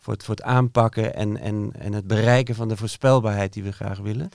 [0.06, 3.72] Voor het, voor het aanpakken en, en, en het bereiken van de voorspelbaarheid die we
[3.72, 4.30] graag willen?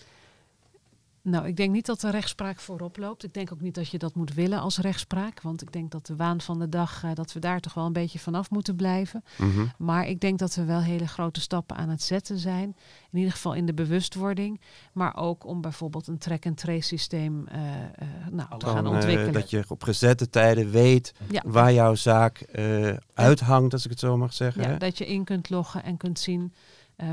[1.24, 3.24] Nou, ik denk niet dat de rechtspraak voorop loopt.
[3.24, 5.42] Ik denk ook niet dat je dat moet willen als rechtspraak.
[5.42, 7.86] Want ik denk dat de waan van de dag, eh, dat we daar toch wel
[7.86, 9.24] een beetje vanaf moeten blijven.
[9.38, 9.66] Mhm.
[9.78, 12.76] Maar ik denk dat we wel hele grote stappen aan het zetten zijn.
[13.12, 14.62] In ieder geval in de bewustwording.
[14.94, 19.34] Maar ook om bijvoorbeeld een track-and-trace systeem eh, eh, nou, te gaan ontwikkelen.
[19.34, 22.46] dat je op gezette tijden weet ja, waar jouw zaak
[23.14, 24.62] uithangt, als ik het zo mag zeggen.
[24.62, 24.78] ja, hè?
[24.78, 26.54] dat je in kunt loggen en kunt zien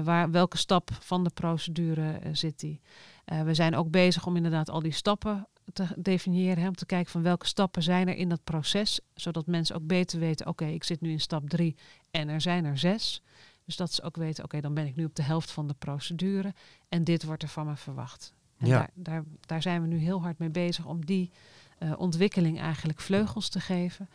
[0.05, 2.81] waar, welke stap van de procedure zit die.
[3.29, 6.63] Eh, we zijn ook bezig om inderdaad al die stappen te definiëren.
[6.63, 9.01] Hè, om te kijken van welke stappen zijn er in dat proces.
[9.15, 11.77] Zodat mensen ook beter weten, oké, ik zit nu in stap drie
[12.11, 13.23] en er zijn er zes.
[13.65, 15.75] Dus dat ze ook weten, oké, dan ben ik nu op de helft van de
[15.79, 16.55] procedure.
[16.89, 18.33] En dit wordt er van me verwacht.
[18.59, 18.79] En Ja.
[18.79, 21.31] daar, daar, daar zijn we nu heel hard mee bezig om die
[21.79, 24.09] eh, ontwikkeling eigenlijk vleugels te geven.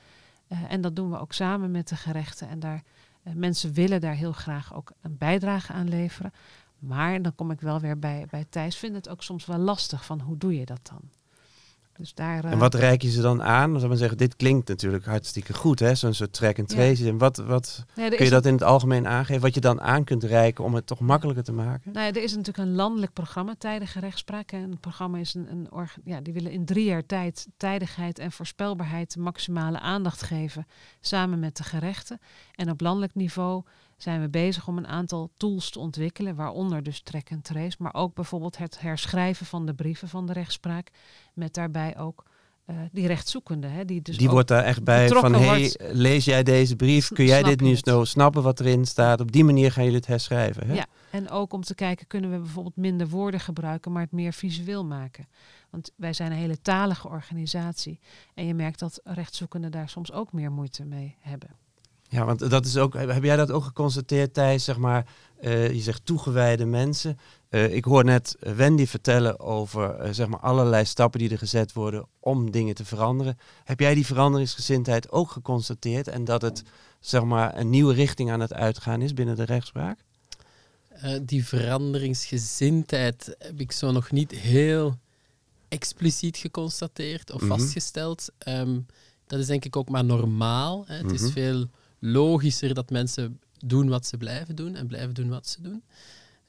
[0.48, 2.50] Eh, en dat doen we ook samen met de gerechten.
[2.50, 2.84] En daar,
[3.34, 6.32] mensen willen daar heel graag ook een bijdrage aan leveren.
[6.84, 8.76] Maar dan kom ik wel weer bij, bij Thijs.
[8.78, 11.02] Vind het ook soms wel lastig van hoe doe je dat dan?
[11.98, 13.72] Dus daar, En eh, wat reik je ze dan aan?
[13.72, 15.96] Men zeggen, dit klinkt natuurlijk hartstikke goed, hè?
[15.96, 16.78] Zo'n soort track and Ja.
[16.78, 17.08] trace.
[17.08, 19.42] En wat, wat nee, kun je dat in het algemeen aangeven?
[19.42, 21.92] Wat je dan aan kunt reiken om het toch makkelijker te maken?
[21.92, 24.52] Nou ja, er is natuurlijk een landelijk programma, tijdige rechtspraak.
[24.52, 28.20] En het programma is een, een orga- ja, die willen in drie jaar tijd tijdigheid
[28.20, 30.66] en voorspelbaarheid maximale aandacht geven,
[31.00, 32.20] samen met de gerechten.
[32.56, 33.64] En op landelijk niveau
[34.04, 37.94] zijn we bezig om een aantal tools te ontwikkelen, waaronder dus track and trace, maar
[37.94, 40.90] ook bijvoorbeeld het herschrijven van de brieven van de rechtspraak,
[41.34, 42.24] met daarbij ook
[42.66, 43.68] eh, die rechtszoekende.
[43.68, 45.78] Hè, die dus die wordt daar echt bij van, hey, wordt.
[45.96, 47.08] lees jij deze brief?
[47.08, 49.22] Kun jij dit nu zo snappen wat erin staat?
[49.22, 50.74] Op die manier gaan jullie het herschrijven, hè?
[50.74, 54.34] Ja, en ook om te kijken, kunnen we bijvoorbeeld minder woorden gebruiken, maar het meer
[54.34, 55.28] visueel maken.
[55.70, 58.00] Want wij zijn een hele talige organisatie.
[58.34, 61.63] En je merkt dat rechtszoekenden daar soms ook meer moeite mee hebben.
[62.14, 64.64] Ja, want dat is ook, heb jij dat ook geconstateerd, Thijs?
[64.64, 65.06] Zeg maar,
[65.40, 67.18] eh, je zegt toegewijde mensen.
[67.50, 71.74] Eh, ik hoor net Wendy vertellen over eh, zeg maar allerlei stappen die er gezet
[71.74, 73.38] worden om dingen te veranderen.
[73.64, 76.64] Heb jij die veranderingsgezindheid ook geconstateerd en dat het
[77.00, 80.00] zeg maar een nieuwe richting aan het uitgaan is binnen de rechtspraak?
[81.22, 84.98] Die veranderingsgezindheid heb ik zo nog niet heel
[85.68, 87.50] expliciet geconstateerd of Mhm.
[87.50, 88.30] vastgesteld.
[88.38, 88.80] Ehm,
[89.28, 90.84] dat is denk ik ook maar normaal.
[90.88, 90.96] Hè.
[90.98, 91.32] Het is Mhm.
[91.32, 91.68] veel
[92.12, 95.84] logischer dat mensen doen wat ze blijven doen en blijven doen wat ze doen.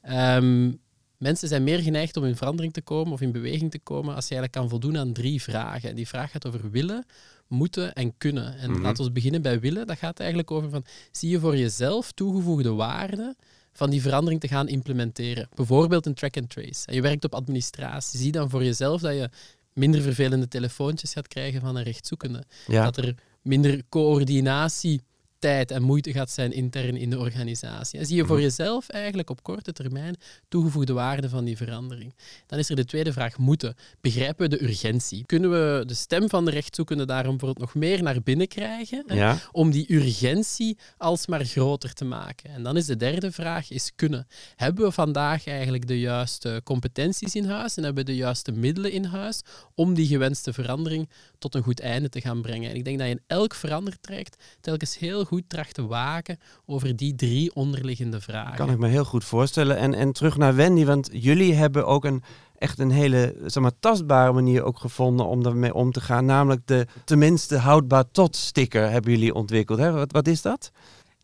[0.00, 0.72] Ehm,
[1.18, 4.28] Mensen zijn meer geneigd om in verandering te komen of in beweging te komen als
[4.28, 5.88] je eigenlijk kan voldoen aan drie vragen.
[5.88, 7.04] En die vraag gaat over willen,
[7.48, 8.56] moeten en kunnen.
[8.58, 8.80] En Mhm.
[8.82, 9.86] laten we beginnen bij willen.
[9.86, 13.34] Dat gaat eigenlijk over van, zie je voor jezelf toegevoegde waarde
[13.72, 15.48] van die verandering te gaan implementeren.
[15.54, 16.86] Bijvoorbeeld een track and trace.
[16.86, 18.18] En je werkt op administratie.
[18.20, 19.28] Zie dan voor jezelf dat je
[19.72, 22.44] minder vervelende telefoontjes gaat krijgen van een rechtzoekende.
[22.66, 22.84] Ja.
[22.84, 25.00] Dat er minder coördinatie,
[25.44, 27.98] tijd en moeite gaat zijn intern in de organisatie.
[27.98, 28.44] En zie je voor Mhm.
[28.44, 30.16] jezelf eigenlijk op korte termijn
[30.48, 32.14] toegevoegde waarde van die verandering.
[32.46, 33.74] Dan is er de tweede vraag, moeten.
[34.00, 35.26] Begrijpen we de urgentie?
[35.26, 39.04] Kunnen we de stem van de rechtzoekende daarom bijvoorbeeld nog meer naar binnen krijgen?
[39.06, 39.14] hè?
[39.14, 39.38] Ja.
[39.52, 42.50] om die urgentie alsmaar groter te maken.
[42.50, 44.26] En dan is de derde vraag, is kunnen.
[44.56, 48.92] Hebben we vandaag eigenlijk de juiste competenties in huis en hebben we de juiste middelen
[48.92, 49.42] in huis
[49.74, 51.08] om die gewenste verandering
[51.44, 52.70] tot een goed einde te gaan brengen?
[52.70, 56.96] En ik denk dat je in elk verandertraject telkens heel goed tracht te waken over
[56.96, 58.56] die drie onderliggende vragen.
[58.56, 59.76] Kan ik me heel goed voorstellen.
[59.76, 62.22] En, en terug naar Wendy, want jullie hebben ook een,
[62.58, 66.24] echt een hele zeg maar, tastbare manier ook gevonden om daarmee om te gaan.
[66.24, 69.78] Namelijk de tenminste houdbaar tot sticker hebben jullie ontwikkeld.
[69.78, 69.92] Hè?
[69.92, 70.70] Wat, wat is dat?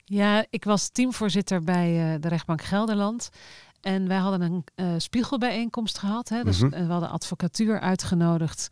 [0.04, 3.28] Ja, ik was teamvoorzitter bij eh, de rechtbank Gelderland.
[3.80, 6.28] En wij hadden een eh, spiegelbijeenkomst gehad.
[6.28, 6.44] Hè?
[6.44, 6.72] Dus Mhm.
[6.72, 8.68] eh, we hadden advocatuur uitgenodigd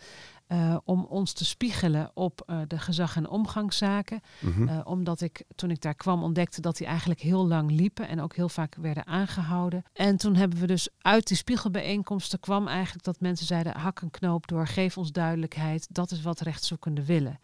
[0.49, 4.21] eh, om ons te spiegelen op eh, de gezag- en omgangszaken.
[4.41, 4.69] Mhm.
[4.69, 8.21] Eh, omdat ik toen ik daar kwam ontdekte dat die eigenlijk heel lang liepen en
[8.21, 9.85] ook heel vaak werden aangehouden.
[9.93, 14.11] En toen hebben we dus uit die spiegelbijeenkomsten kwam eigenlijk dat mensen zeiden: hak een
[14.11, 15.87] knoop door, geef ons duidelijkheid.
[15.91, 17.41] Dat is wat rechtszoekenden willen.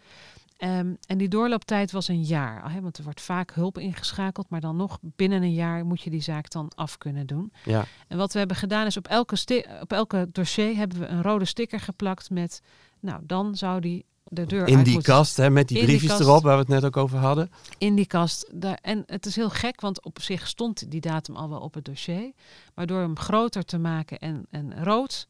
[0.57, 2.73] Ehm, en die doorlooptijd was een jaar.
[2.73, 6.11] Hè, want er wordt vaak hulp ingeschakeld, maar dan nog binnen een jaar moet je
[6.11, 7.53] die zaak dan af kunnen doen.
[7.65, 7.85] Ja.
[8.09, 11.45] En wat we hebben gedaan is op elke, op elke dossier hebben we een rode
[11.45, 12.63] sticker geplakt met,
[13.05, 15.87] nou dan zou die de deur In uit die moeten kast, hè, met die In
[15.87, 16.29] die briefjes kast.
[16.29, 17.51] erop, waar we het net ook over hadden.
[17.79, 18.49] in die kast.
[18.53, 21.75] Daar, en het is heel gek, want op zich stond die datum al wel op
[21.75, 22.33] het dossier.
[22.75, 25.29] Maar door hem groter te maken en, en rood,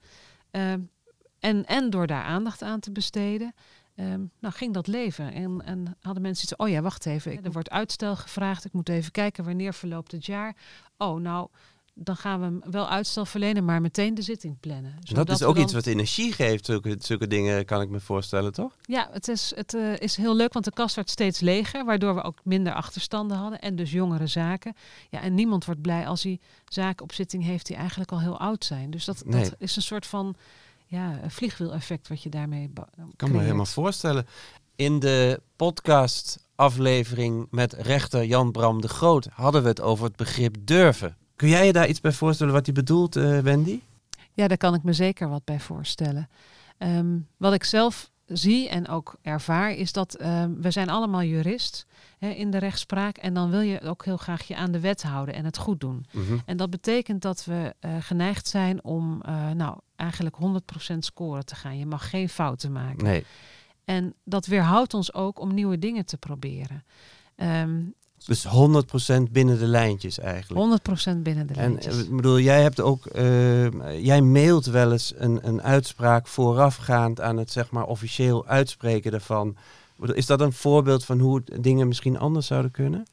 [0.50, 0.80] ehm,
[1.38, 3.54] en, en door daar aandacht aan te besteden,
[3.94, 5.32] ehm, nou ging dat leven.
[5.32, 8.64] En, en hadden mensen iets, oh ja, wacht even, er wordt uitstel gevraagd.
[8.64, 10.56] Ik moet even kijken wanneer verloopt het jaar.
[10.96, 11.48] Oh, nou,
[11.94, 14.94] dan gaan we hem wel uitstel verlenen, maar meteen de zitting plannen.
[15.02, 18.52] dat is ook dan- iets wat energie geeft, zulke, zulke dingen kan ik me voorstellen,
[18.52, 18.76] toch?
[18.82, 22.14] Ja, het is, het eh, is heel leuk, want de kast werd steeds leger, waardoor
[22.14, 24.74] we ook minder achterstanden hadden en dus jongere zaken.
[25.10, 28.38] Ja, en niemand wordt blij als hij zaken op zitting heeft die eigenlijk al heel
[28.38, 28.90] oud zijn.
[28.90, 29.42] Dus dat, Nee.
[29.42, 30.34] dat is een soort van
[30.86, 32.82] ja, vliegwiel-effect wat je daarmee Ik
[33.16, 34.26] kan me helemaal voorstellen.
[34.76, 40.56] In de podcast-aflevering met rechter Jan Bram de Groot hadden we het over het begrip
[40.60, 41.16] durven.
[41.36, 43.80] Kun jij je daar iets bij voorstellen wat hij bedoelt, eh, Wendy?
[44.32, 46.28] Ja, daar kan ik me zeker wat bij voorstellen.
[46.78, 51.86] Ehm, wat ik zelf zie en ook ervaar is dat ehm, we zijn allemaal jurist
[52.18, 55.02] hè, in de rechtspraak en dan wil je ook heel graag je aan de wet
[55.02, 56.06] houden en het goed doen.
[56.10, 56.38] Mhm.
[56.46, 61.54] En dat betekent dat we eh, geneigd zijn om eh, nou, eigenlijk 100% scoren te
[61.54, 61.78] gaan.
[61.78, 63.04] Je mag geen fouten maken.
[63.04, 63.24] Nee.
[63.84, 66.84] En dat weerhoudt ons ook om nieuwe dingen te proberen.
[67.36, 67.80] Ehm
[68.26, 70.80] Dus 100% binnen de lijntjes eigenlijk.
[71.14, 71.94] 100% binnen de En lijntjes.
[71.94, 77.20] eh, ik bedoel, jij hebt ook, eh, jij mailt wel eens een, een uitspraak voorafgaand
[77.20, 79.56] aan het zeg maar officieel uitspreken daarvan.
[80.02, 83.04] Is dat een voorbeeld van hoe dingen misschien anders zouden kunnen?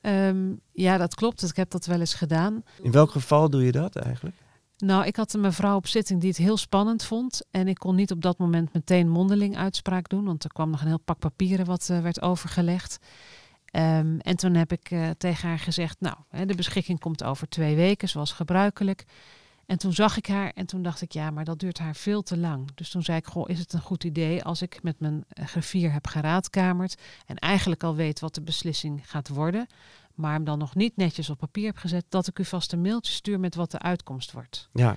[0.00, 1.42] Ehm, ja, dat klopt.
[1.42, 2.62] Ik heb dat wel eens gedaan.
[2.82, 4.36] In welk geval doe je dat eigenlijk?
[4.76, 7.42] Nou, ik had een mevrouw op zitting die het heel spannend vond.
[7.50, 10.24] En ik kon niet op dat moment meteen mondeling uitspraak doen.
[10.24, 12.98] Want er kwam nog een heel pak papieren wat eh, werd overgelegd.
[13.74, 17.48] Ehm, en toen heb ik eh, tegen haar gezegd, nou, hè, de beschikking komt over
[17.48, 19.04] twee weken, zoals gebruikelijk.
[19.66, 22.22] En toen zag ik haar en toen dacht ik, ja, maar dat duurt haar veel
[22.22, 22.74] te lang.
[22.74, 25.46] Dus toen zei ik, goh, is het een goed idee als ik met mijn eh,
[25.46, 29.66] griffier heb geraadkamerd en eigenlijk al weet wat de beslissing gaat worden,
[30.14, 32.80] maar hem dan nog niet netjes op papier heb gezet, dat ik u vast een
[32.80, 34.68] mailtje stuur met wat de uitkomst wordt.
[34.72, 34.96] Ja,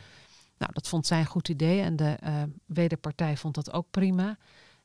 [0.57, 4.37] Nou, dat vond zij een goed idee en de eh, wederpartij vond dat ook prima.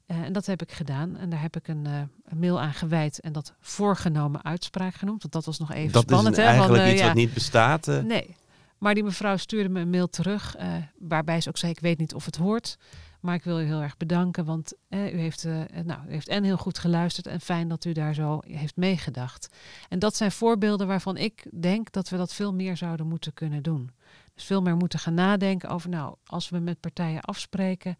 [0.06, 1.16] Eh, en dat heb ik gedaan.
[1.16, 5.22] En daar heb ik een, eh, een mail aan gewijd en dat voorgenomen uitspraak genoemd.
[5.22, 6.36] Want dat was nog even dat spannend.
[6.36, 6.50] is een- hè?
[6.56, 7.86] eigenlijk eh, iets ja, wat niet bestaat.
[7.86, 8.36] Nee.
[8.78, 10.56] Maar die mevrouw stuurde me een mail terug,
[10.98, 12.76] waarbij ze ook zei: Ik weet niet of het hoort.
[13.20, 16.28] Maar ik wil u heel erg bedanken, want eh, u, heeft, eh, nou, u heeft
[16.28, 19.48] en heel goed geluisterd en fijn dat u daar zo heeft meegedacht.
[19.88, 23.62] En dat zijn voorbeelden waarvan ik denk dat we dat veel meer zouden moeten kunnen
[23.62, 23.90] doen.
[24.34, 27.98] Dus veel meer moeten gaan nadenken over, nou, als we met partijen afspreken,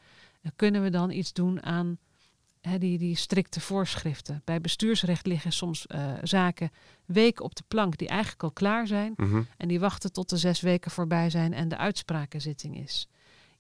[0.57, 1.99] kunnen we dan iets doen aan
[2.79, 4.43] die, die strikte voorschriften.
[4.45, 6.71] Bij bestuursrecht liggen soms eh, zaken
[7.05, 9.13] weken op de plank die eigenlijk al klaar zijn.
[9.17, 9.43] Mhm.
[9.57, 13.09] En die wachten tot de zes weken voorbij zijn en de uitsprakenzitting is.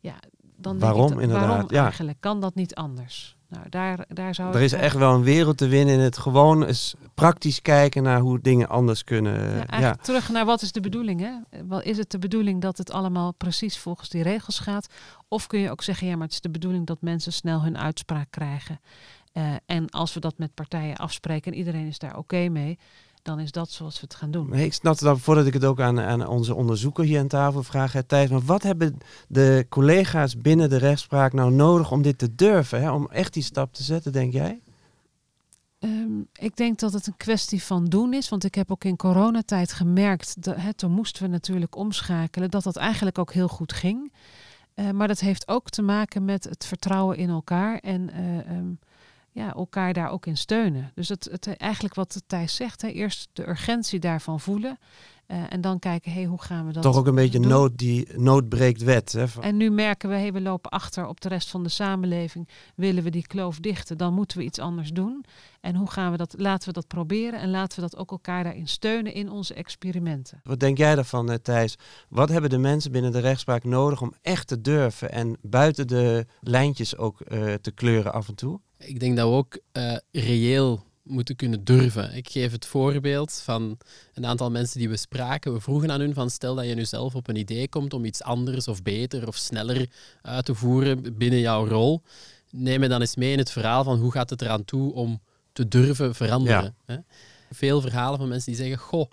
[0.01, 0.15] Ja,
[0.57, 1.85] dan denk Waarom, ik dat- inderdaad, Waarom ja.
[1.85, 2.21] eigenlijk?
[2.21, 3.37] Kan dat niet anders?
[3.53, 6.65] Nou, daar, daar zou Er is echt wel een wereld te winnen in het gewoon
[6.65, 9.41] eens praktisch kijken naar hoe dingen anders kunnen.
[9.41, 11.21] Ja, Ja, eigenlijk terug naar wat is de bedoeling.
[11.21, 11.63] Hè?
[11.69, 14.87] Wel, Is het de bedoeling dat het allemaal precies volgens die regels gaat?
[15.29, 17.79] Of kun je ook zeggen, ja, maar het is de bedoeling dat mensen snel hun
[17.79, 18.81] uitspraak krijgen.
[19.33, 22.79] Eh, en als we dat met partijen afspreken en iedereen is daar oké mee,
[23.23, 24.49] dan is dat zoals we het gaan doen.
[24.51, 27.29] Nee, ik snap het dan voordat ik het ook aan, aan onze onderzoeker hier aan
[27.29, 28.31] tafel vraag, hè, Thijs.
[28.31, 32.81] Maar wat hebben de collega's binnen de rechtspraak nou nodig om dit te durven?
[32.81, 32.91] Hè?
[32.93, 34.61] Om echt die stap te zetten, denk jij?
[35.79, 38.29] Ehm, ik denk dat het een kwestie van doen is.
[38.29, 42.63] Want ik heb ook in coronatijd gemerkt, dat, hè, toen moesten we natuurlijk omschakelen, dat
[42.63, 44.13] dat eigenlijk ook heel goed ging.
[44.75, 48.73] Eh, maar dat heeft ook te maken met het vertrouwen in elkaar en eh, ehm,
[49.33, 50.91] ja, elkaar daar ook in steunen.
[50.95, 54.79] Dus het, het, eigenlijk wat Thijs zegt, hè, eerst de urgentie daarvan voelen.
[55.27, 57.49] Eh, en dan kijken, hey, hoe gaan we dat Toch ook een beetje doen?
[57.49, 59.13] nood, die nood breekt wet.
[59.13, 59.25] Hè?
[59.41, 62.49] En nu merken we, hey, we lopen achter op de rest van de samenleving.
[62.75, 65.25] Willen we die kloof dichten, dan moeten we iets anders doen.
[65.61, 66.35] En hoe gaan we dat?
[66.37, 70.41] Laten we dat proberen en laten we dat ook elkaar daarin steunen in onze experimenten.
[70.45, 71.79] Wat denk jij daarvan, eh, Thijs?
[72.09, 76.27] Wat hebben de mensen binnen de rechtspraak nodig om echt te durven en buiten de
[76.41, 78.61] lijntjes ook eh, te kleuren af en toe?
[78.79, 82.15] Ik denk dat we ook eh, reëel moeten kunnen durven.
[82.15, 83.79] Ik geef het voorbeeld van
[84.15, 85.53] een aantal mensen die we spraken.
[85.53, 88.05] We vroegen aan hun van stel dat je nu zelf op een idee komt om
[88.05, 89.89] iets anders of beter of sneller
[90.23, 92.03] uit te voeren binnen jouw rol.
[92.51, 95.21] Neem me dan eens mee in het verhaal van hoe gaat het eraan toe om
[95.53, 96.75] te durven veranderen.
[96.85, 96.97] Hè?
[97.51, 99.11] Veel verhalen van mensen die zeggen, goh,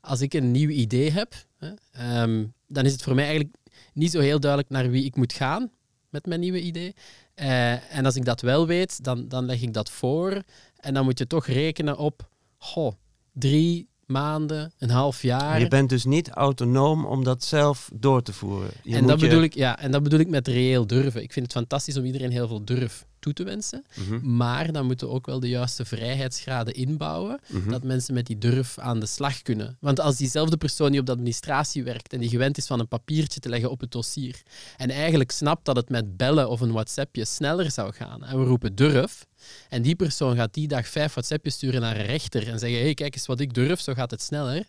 [0.00, 3.56] als ik een nieuw idee heb, hè, ehm, dan is het voor mij eigenlijk
[3.92, 5.70] niet zo heel duidelijk naar wie ik moet gaan
[6.08, 6.94] met mijn nieuwe idee.
[7.34, 10.42] Eh, en als ik dat wel weet, dan, dan leg ik dat voor.
[10.80, 12.92] En dan moet je toch rekenen op goh,
[13.32, 15.60] drie maanden, een half jaar.
[15.60, 18.70] Je bent dus niet autonoom om dat zelf door te voeren.
[18.82, 21.22] Je en, dat je- bedoel ik, ja, en dat bedoel ik met reëel durven.
[21.22, 23.84] Ik vind het fantastisch om iedereen heel veel durf toe te wensen.
[23.94, 27.40] Mhm, Maar dan moeten we ook wel de juiste vrijheidsgraden inbouwen.
[27.48, 27.70] mhm.
[27.70, 29.76] Dat mensen met die durf aan de slag kunnen.
[29.80, 32.88] Want als diezelfde persoon die op de administratie werkt en die gewend is van een
[32.88, 34.42] papiertje te leggen op het dossier
[34.76, 38.44] en eigenlijk snapt dat het met bellen of een WhatsAppje sneller zou gaan en we
[38.44, 39.26] roepen durf
[39.68, 42.94] en die persoon gaat die dag vijf WhatsAppjes sturen naar een rechter en zeggen hey,
[42.94, 44.64] kijk eens wat ik durf, zo gaat het sneller.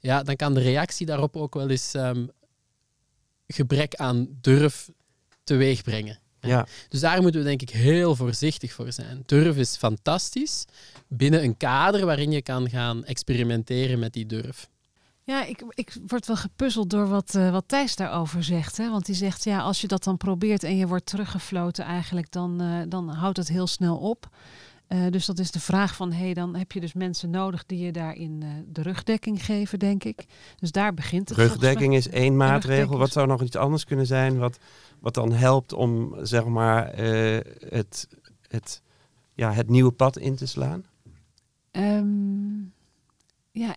[0.00, 2.26] Ja, dan kan de reactie daarop ook wel eens ehm,
[3.46, 4.90] gebrek aan durf
[5.44, 6.18] teweeg brengen.
[6.40, 9.22] Ja, Dus daar moeten we denk ik heel voorzichtig voor zijn.
[9.26, 10.64] Durf is fantastisch
[11.08, 14.68] binnen een kader waarin je kan gaan experimenteren met die durf.
[15.26, 18.76] Ja, ik, ik word wel gepuzzeld door wat, eh, wat Thijs daarover zegt.
[18.76, 18.90] Hè?
[18.90, 22.60] Want die zegt, ja, als je dat dan probeert en je wordt teruggefloten eigenlijk, dan,
[22.60, 24.28] eh, dan houdt het heel snel op.
[24.86, 27.66] Eh, dus dat is de vraag van, hé, hey, dan heb je dus mensen nodig
[27.66, 30.24] die je daarin de rugdekking geven, denk ik.
[30.58, 31.38] Dus daar begint het.
[31.38, 32.98] rugdekking is één maatregel.
[32.98, 34.58] Wat zou nog iets anders kunnen zijn wat,
[35.00, 36.96] wat dan helpt om zeg maar
[37.68, 38.08] het,
[38.48, 38.82] het,
[39.34, 40.84] ja, het nieuwe pad in te slaan?
[41.70, 42.62] Ehm,
[43.50, 43.76] ja,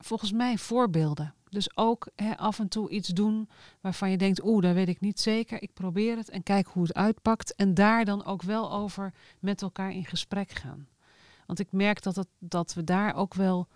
[0.00, 1.34] volgens mij voorbeelden.
[1.48, 3.48] Dus ook af en toe iets doen
[3.80, 5.62] waarvan je denkt, oeh, dat weet ik niet zeker.
[5.62, 7.54] Ik probeer het en kijk hoe het uitpakt.
[7.54, 10.88] En daar dan ook wel over met elkaar in gesprek gaan.
[11.46, 13.68] Want ik merk dat, het, dat we daar ook wel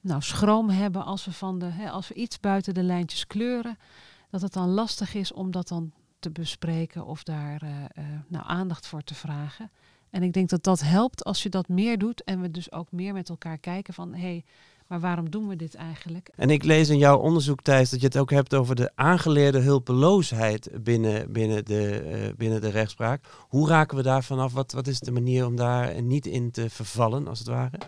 [0.00, 3.78] nou, schroom hebben als we, van de, als we iets buiten de lijntjes kleuren.
[4.30, 8.44] Dat het dan lastig is om dat dan te bespreken of daar eh, eh, nou,
[8.46, 9.70] aandacht voor te vragen.
[10.10, 12.92] En ik denk dat dat helpt als je dat meer doet en we dus ook
[12.92, 14.44] meer met elkaar kijken van hé, hey,
[14.92, 16.30] maar waarom doen we dit eigenlijk?
[16.36, 19.58] En ik lees in jouw onderzoek, Thijs, dat je het ook hebt over de aangeleerde
[19.58, 23.24] hulpeloosheid binnen, binnen, de, eh, binnen de rechtspraak.
[23.48, 24.52] Hoe raken we daar vanaf?
[24.52, 27.78] Wat, wat is de manier om daar niet in te vervallen, als het ware?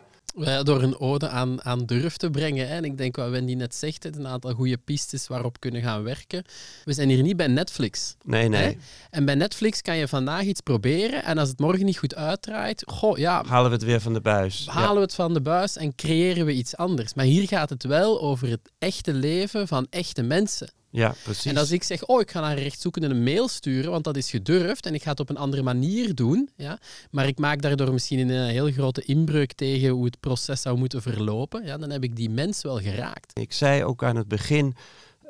[0.41, 2.69] Eh, Door een ode aan, aan durf te brengen.
[2.69, 2.75] Hè.
[2.75, 6.03] En ik denk wat Wendy net zegt, het een aantal goede pistes waarop kunnen gaan
[6.03, 6.45] werken.
[6.85, 8.17] We zijn hier niet bij Netflix.
[8.23, 8.63] Nee, nee.
[8.63, 8.73] Hè?
[9.11, 12.83] En bij Netflix kan je vandaag iets proberen en als het morgen niet goed uitdraait,
[12.87, 14.67] goh, ja, Halen we het weer van de buis?
[14.71, 17.15] halen we het van de buis en creëren we iets anders.
[17.15, 20.69] Maar hier gaat het wel over het echte leven van echte mensen.
[20.95, 21.45] Ja, precies.
[21.45, 24.17] En als ik zeg, oh, ik ga naar een rechtszoekende een mail sturen, want dat
[24.17, 26.79] is gedurfd en ik ga het op een andere manier doen, ja,
[27.11, 30.79] maar ik maak daardoor misschien een eh, heel grote inbreuk tegen hoe het proces zou
[30.79, 33.39] moeten verlopen, ja, dan heb ik die mens wel geraakt.
[33.39, 34.75] Ik zei ook aan het begin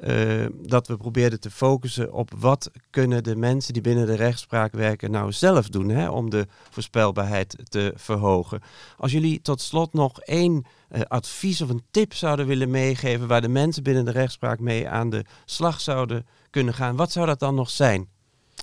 [0.01, 4.73] eh, dat we probeerden te focussen op wat kunnen de mensen die binnen de rechtspraak
[4.73, 8.61] werken nou zelf doen hè, om de voorspelbaarheid te verhogen.
[8.97, 13.41] Als jullie tot slot nog één eh, advies of een tip zouden willen meegeven waar
[13.41, 17.39] de mensen binnen de rechtspraak mee aan de slag zouden kunnen gaan, wat zou dat
[17.39, 18.09] dan nog zijn?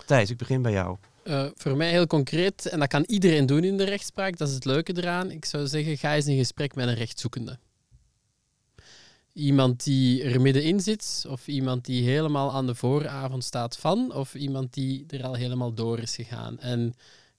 [0.06, 0.98] Thijs, ik begin bij jou.
[1.24, 4.54] Eh, voor mij heel concreet, en dat kan iedereen doen in de rechtspraak, dat is
[4.54, 5.32] het leuke eraan.
[5.32, 7.60] Ik zou zeggen, ga eens in gesprek met een rechtszoekende.
[9.34, 14.36] Iemand die er middenin zit, of iemand die helemaal aan de vooravond staat van, of
[14.36, 16.60] iemand die er al helemaal door is gegaan.
[16.60, 16.94] En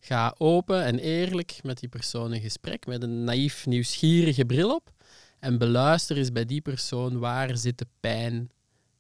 [0.05, 4.91] Ga open en eerlijk met die persoon in gesprek, met een naïef, nieuwsgierige bril op.
[5.39, 8.51] En beluister eens bij die persoon waar zit de pijn,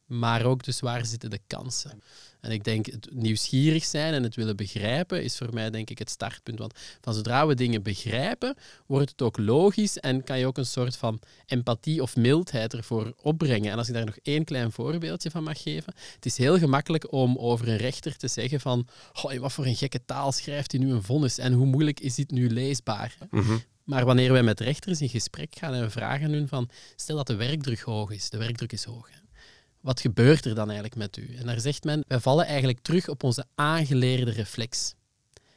[0.06, 2.02] maar ook dus waar zitten de kansen.
[2.42, 5.98] En ik denk, het nieuwsgierig zijn en het willen begrijpen is voor mij denk ik
[5.98, 6.58] het startpunt.
[6.58, 10.66] Want van zodra we dingen begrijpen, wordt het ook logisch en kan je ook een
[10.66, 13.72] soort van empathie of mildheid ervoor opbrengen.
[13.72, 15.94] En als ik daar nog één klein voorbeeldje van mag geven.
[16.14, 18.88] Het is heel gemakkelijk om over een rechter te zeggen van
[19.22, 22.14] oh, wat voor een gekke taal schrijft hij nu een vonnis en hoe moeilijk is
[22.14, 23.16] dit nu leesbaar.
[23.30, 23.56] Mhm.
[23.84, 27.26] Maar wanneer wij met rechters in gesprek gaan en we vragen hun van, stel dat
[27.26, 29.08] de werkdruk hoog is, de werkdruk is hoog.
[29.10, 29.21] hè.
[29.82, 31.36] Wat gebeurt er dan eigenlijk met u?
[31.36, 34.94] En daar zegt men, wij vallen eigenlijk terug op onze aangeleerde reflex.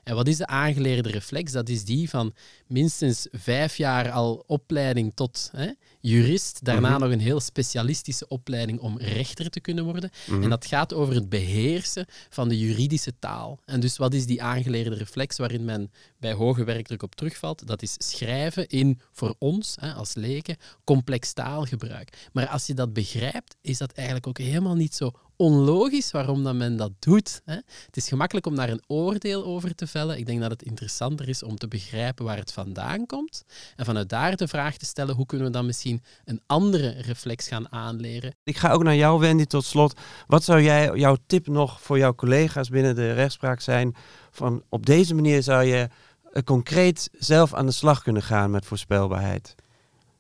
[0.03, 1.51] En wat is de aangeleerde reflex?
[1.51, 2.33] Dat is die van
[2.67, 6.99] minstens vijf jaar al opleiding tot hè, jurist, daarna Mhm.
[6.99, 10.09] nog een heel specialistische opleiding om rechter te kunnen worden.
[10.27, 10.43] Mhm.
[10.43, 13.59] En dat gaat over het beheersen van de juridische taal.
[13.65, 17.67] En dus wat is die aangeleerde reflex waarin men bij hoge werkdruk op terugvalt?
[17.67, 22.29] Dat is schrijven in, voor ons hè, als leken, complex taalgebruik.
[22.33, 26.55] Maar als je dat begrijpt, is dat eigenlijk ook helemaal niet zo onlogisch waarom dat
[26.55, 27.41] men dat doet.
[27.45, 27.53] Hè.
[27.85, 30.17] Het is gemakkelijk om daar een oordeel over te vellen.
[30.17, 33.45] Ik denk dat het interessanter is om te begrijpen waar het vandaan komt.
[33.75, 37.47] En vanuit daar de vraag te stellen, hoe kunnen we dan misschien een andere reflex
[37.47, 38.35] gaan aanleren?
[38.43, 39.99] Ik ga ook naar jou, Wendy, tot slot.
[40.27, 43.95] Wat zou jij, jouw tip nog voor jouw collega's binnen de rechtspraak zijn?
[44.31, 45.89] Van op deze manier zou je
[46.31, 49.55] eh, concreet zelf aan de slag kunnen gaan met voorspelbaarheid.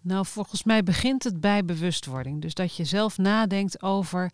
[0.01, 2.41] Nou, volgens mij begint het bij bewustwording.
[2.41, 4.31] Dus dat je zelf nadenkt over,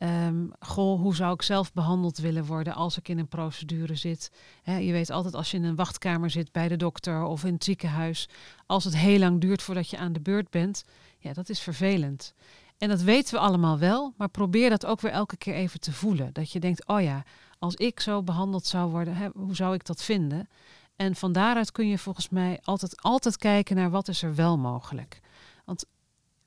[0.00, 4.32] ehm, goh, hoe zou ik zelf behandeld willen worden als ik in een procedure zit.
[4.64, 7.64] Je weet altijd als je in een wachtkamer zit bij de dokter of in het
[7.64, 8.28] ziekenhuis,
[8.66, 10.84] als het heel lang duurt voordat je aan de beurt bent,
[11.18, 12.34] ja, dat is vervelend.
[12.78, 15.92] En dat weten we allemaal wel, maar probeer dat ook weer elke keer even te
[15.92, 16.32] voelen.
[16.32, 17.24] Dat je denkt, oh ja,
[17.58, 20.48] als ik zo behandeld zou worden, hoe zou ik dat vinden?
[20.96, 24.58] En van daaruit kun je volgens mij altijd, altijd kijken naar wat is er wel
[24.58, 25.20] mogelijk.
[25.64, 25.84] Want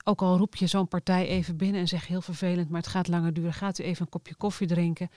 [0.04, 3.08] ook al roep je zo'n partij even binnen en zeg heel vervelend, maar het gaat
[3.08, 5.10] langer duren, gaat u even een kopje koffie drinken,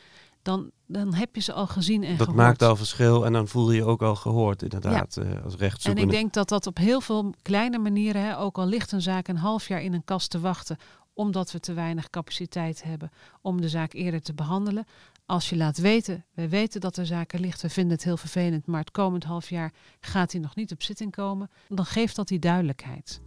[0.43, 2.37] dan, dan heb je ze al gezien en Dat gehoord.
[2.37, 5.59] maakt al verschil en dan voel je je ook al gehoord, inderdaad, eh, als En
[5.59, 6.13] rechtszoekende.
[6.13, 9.29] ik denk dat dat op heel veel kleine manieren, hè, ook al ligt een zaak
[9.29, 10.77] een half jaar in een kast te wachten,
[11.15, 13.11] omdat we te weinig capaciteit hebben
[13.43, 14.85] om de zaak eerder te behandelen.
[15.27, 18.67] Als je laat weten, we weten dat er zaken ligt, we vinden het heel vervelend,
[18.67, 22.29] maar het komend half jaar gaat hij nog niet op zitting komen, dan geeft dat
[22.29, 23.21] die duidelijkheid.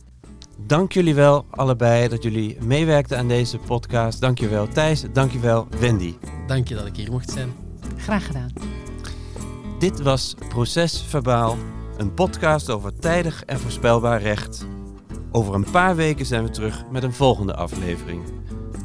[0.58, 4.22] Dank jullie wel allebei dat jullie meewerkten aan deze podcast.
[4.22, 6.16] Dank je wel Thijs, dank je wel Wendy.
[6.48, 7.54] Dank je dat ik hier mocht zijn.
[7.98, 8.52] Graag gedaan.
[9.80, 11.58] Dit was Proces Verbaal,
[11.98, 14.66] een podcast over tijdig en voorspelbaar recht.
[15.32, 18.22] Over een paar weken zijn we terug met een volgende aflevering.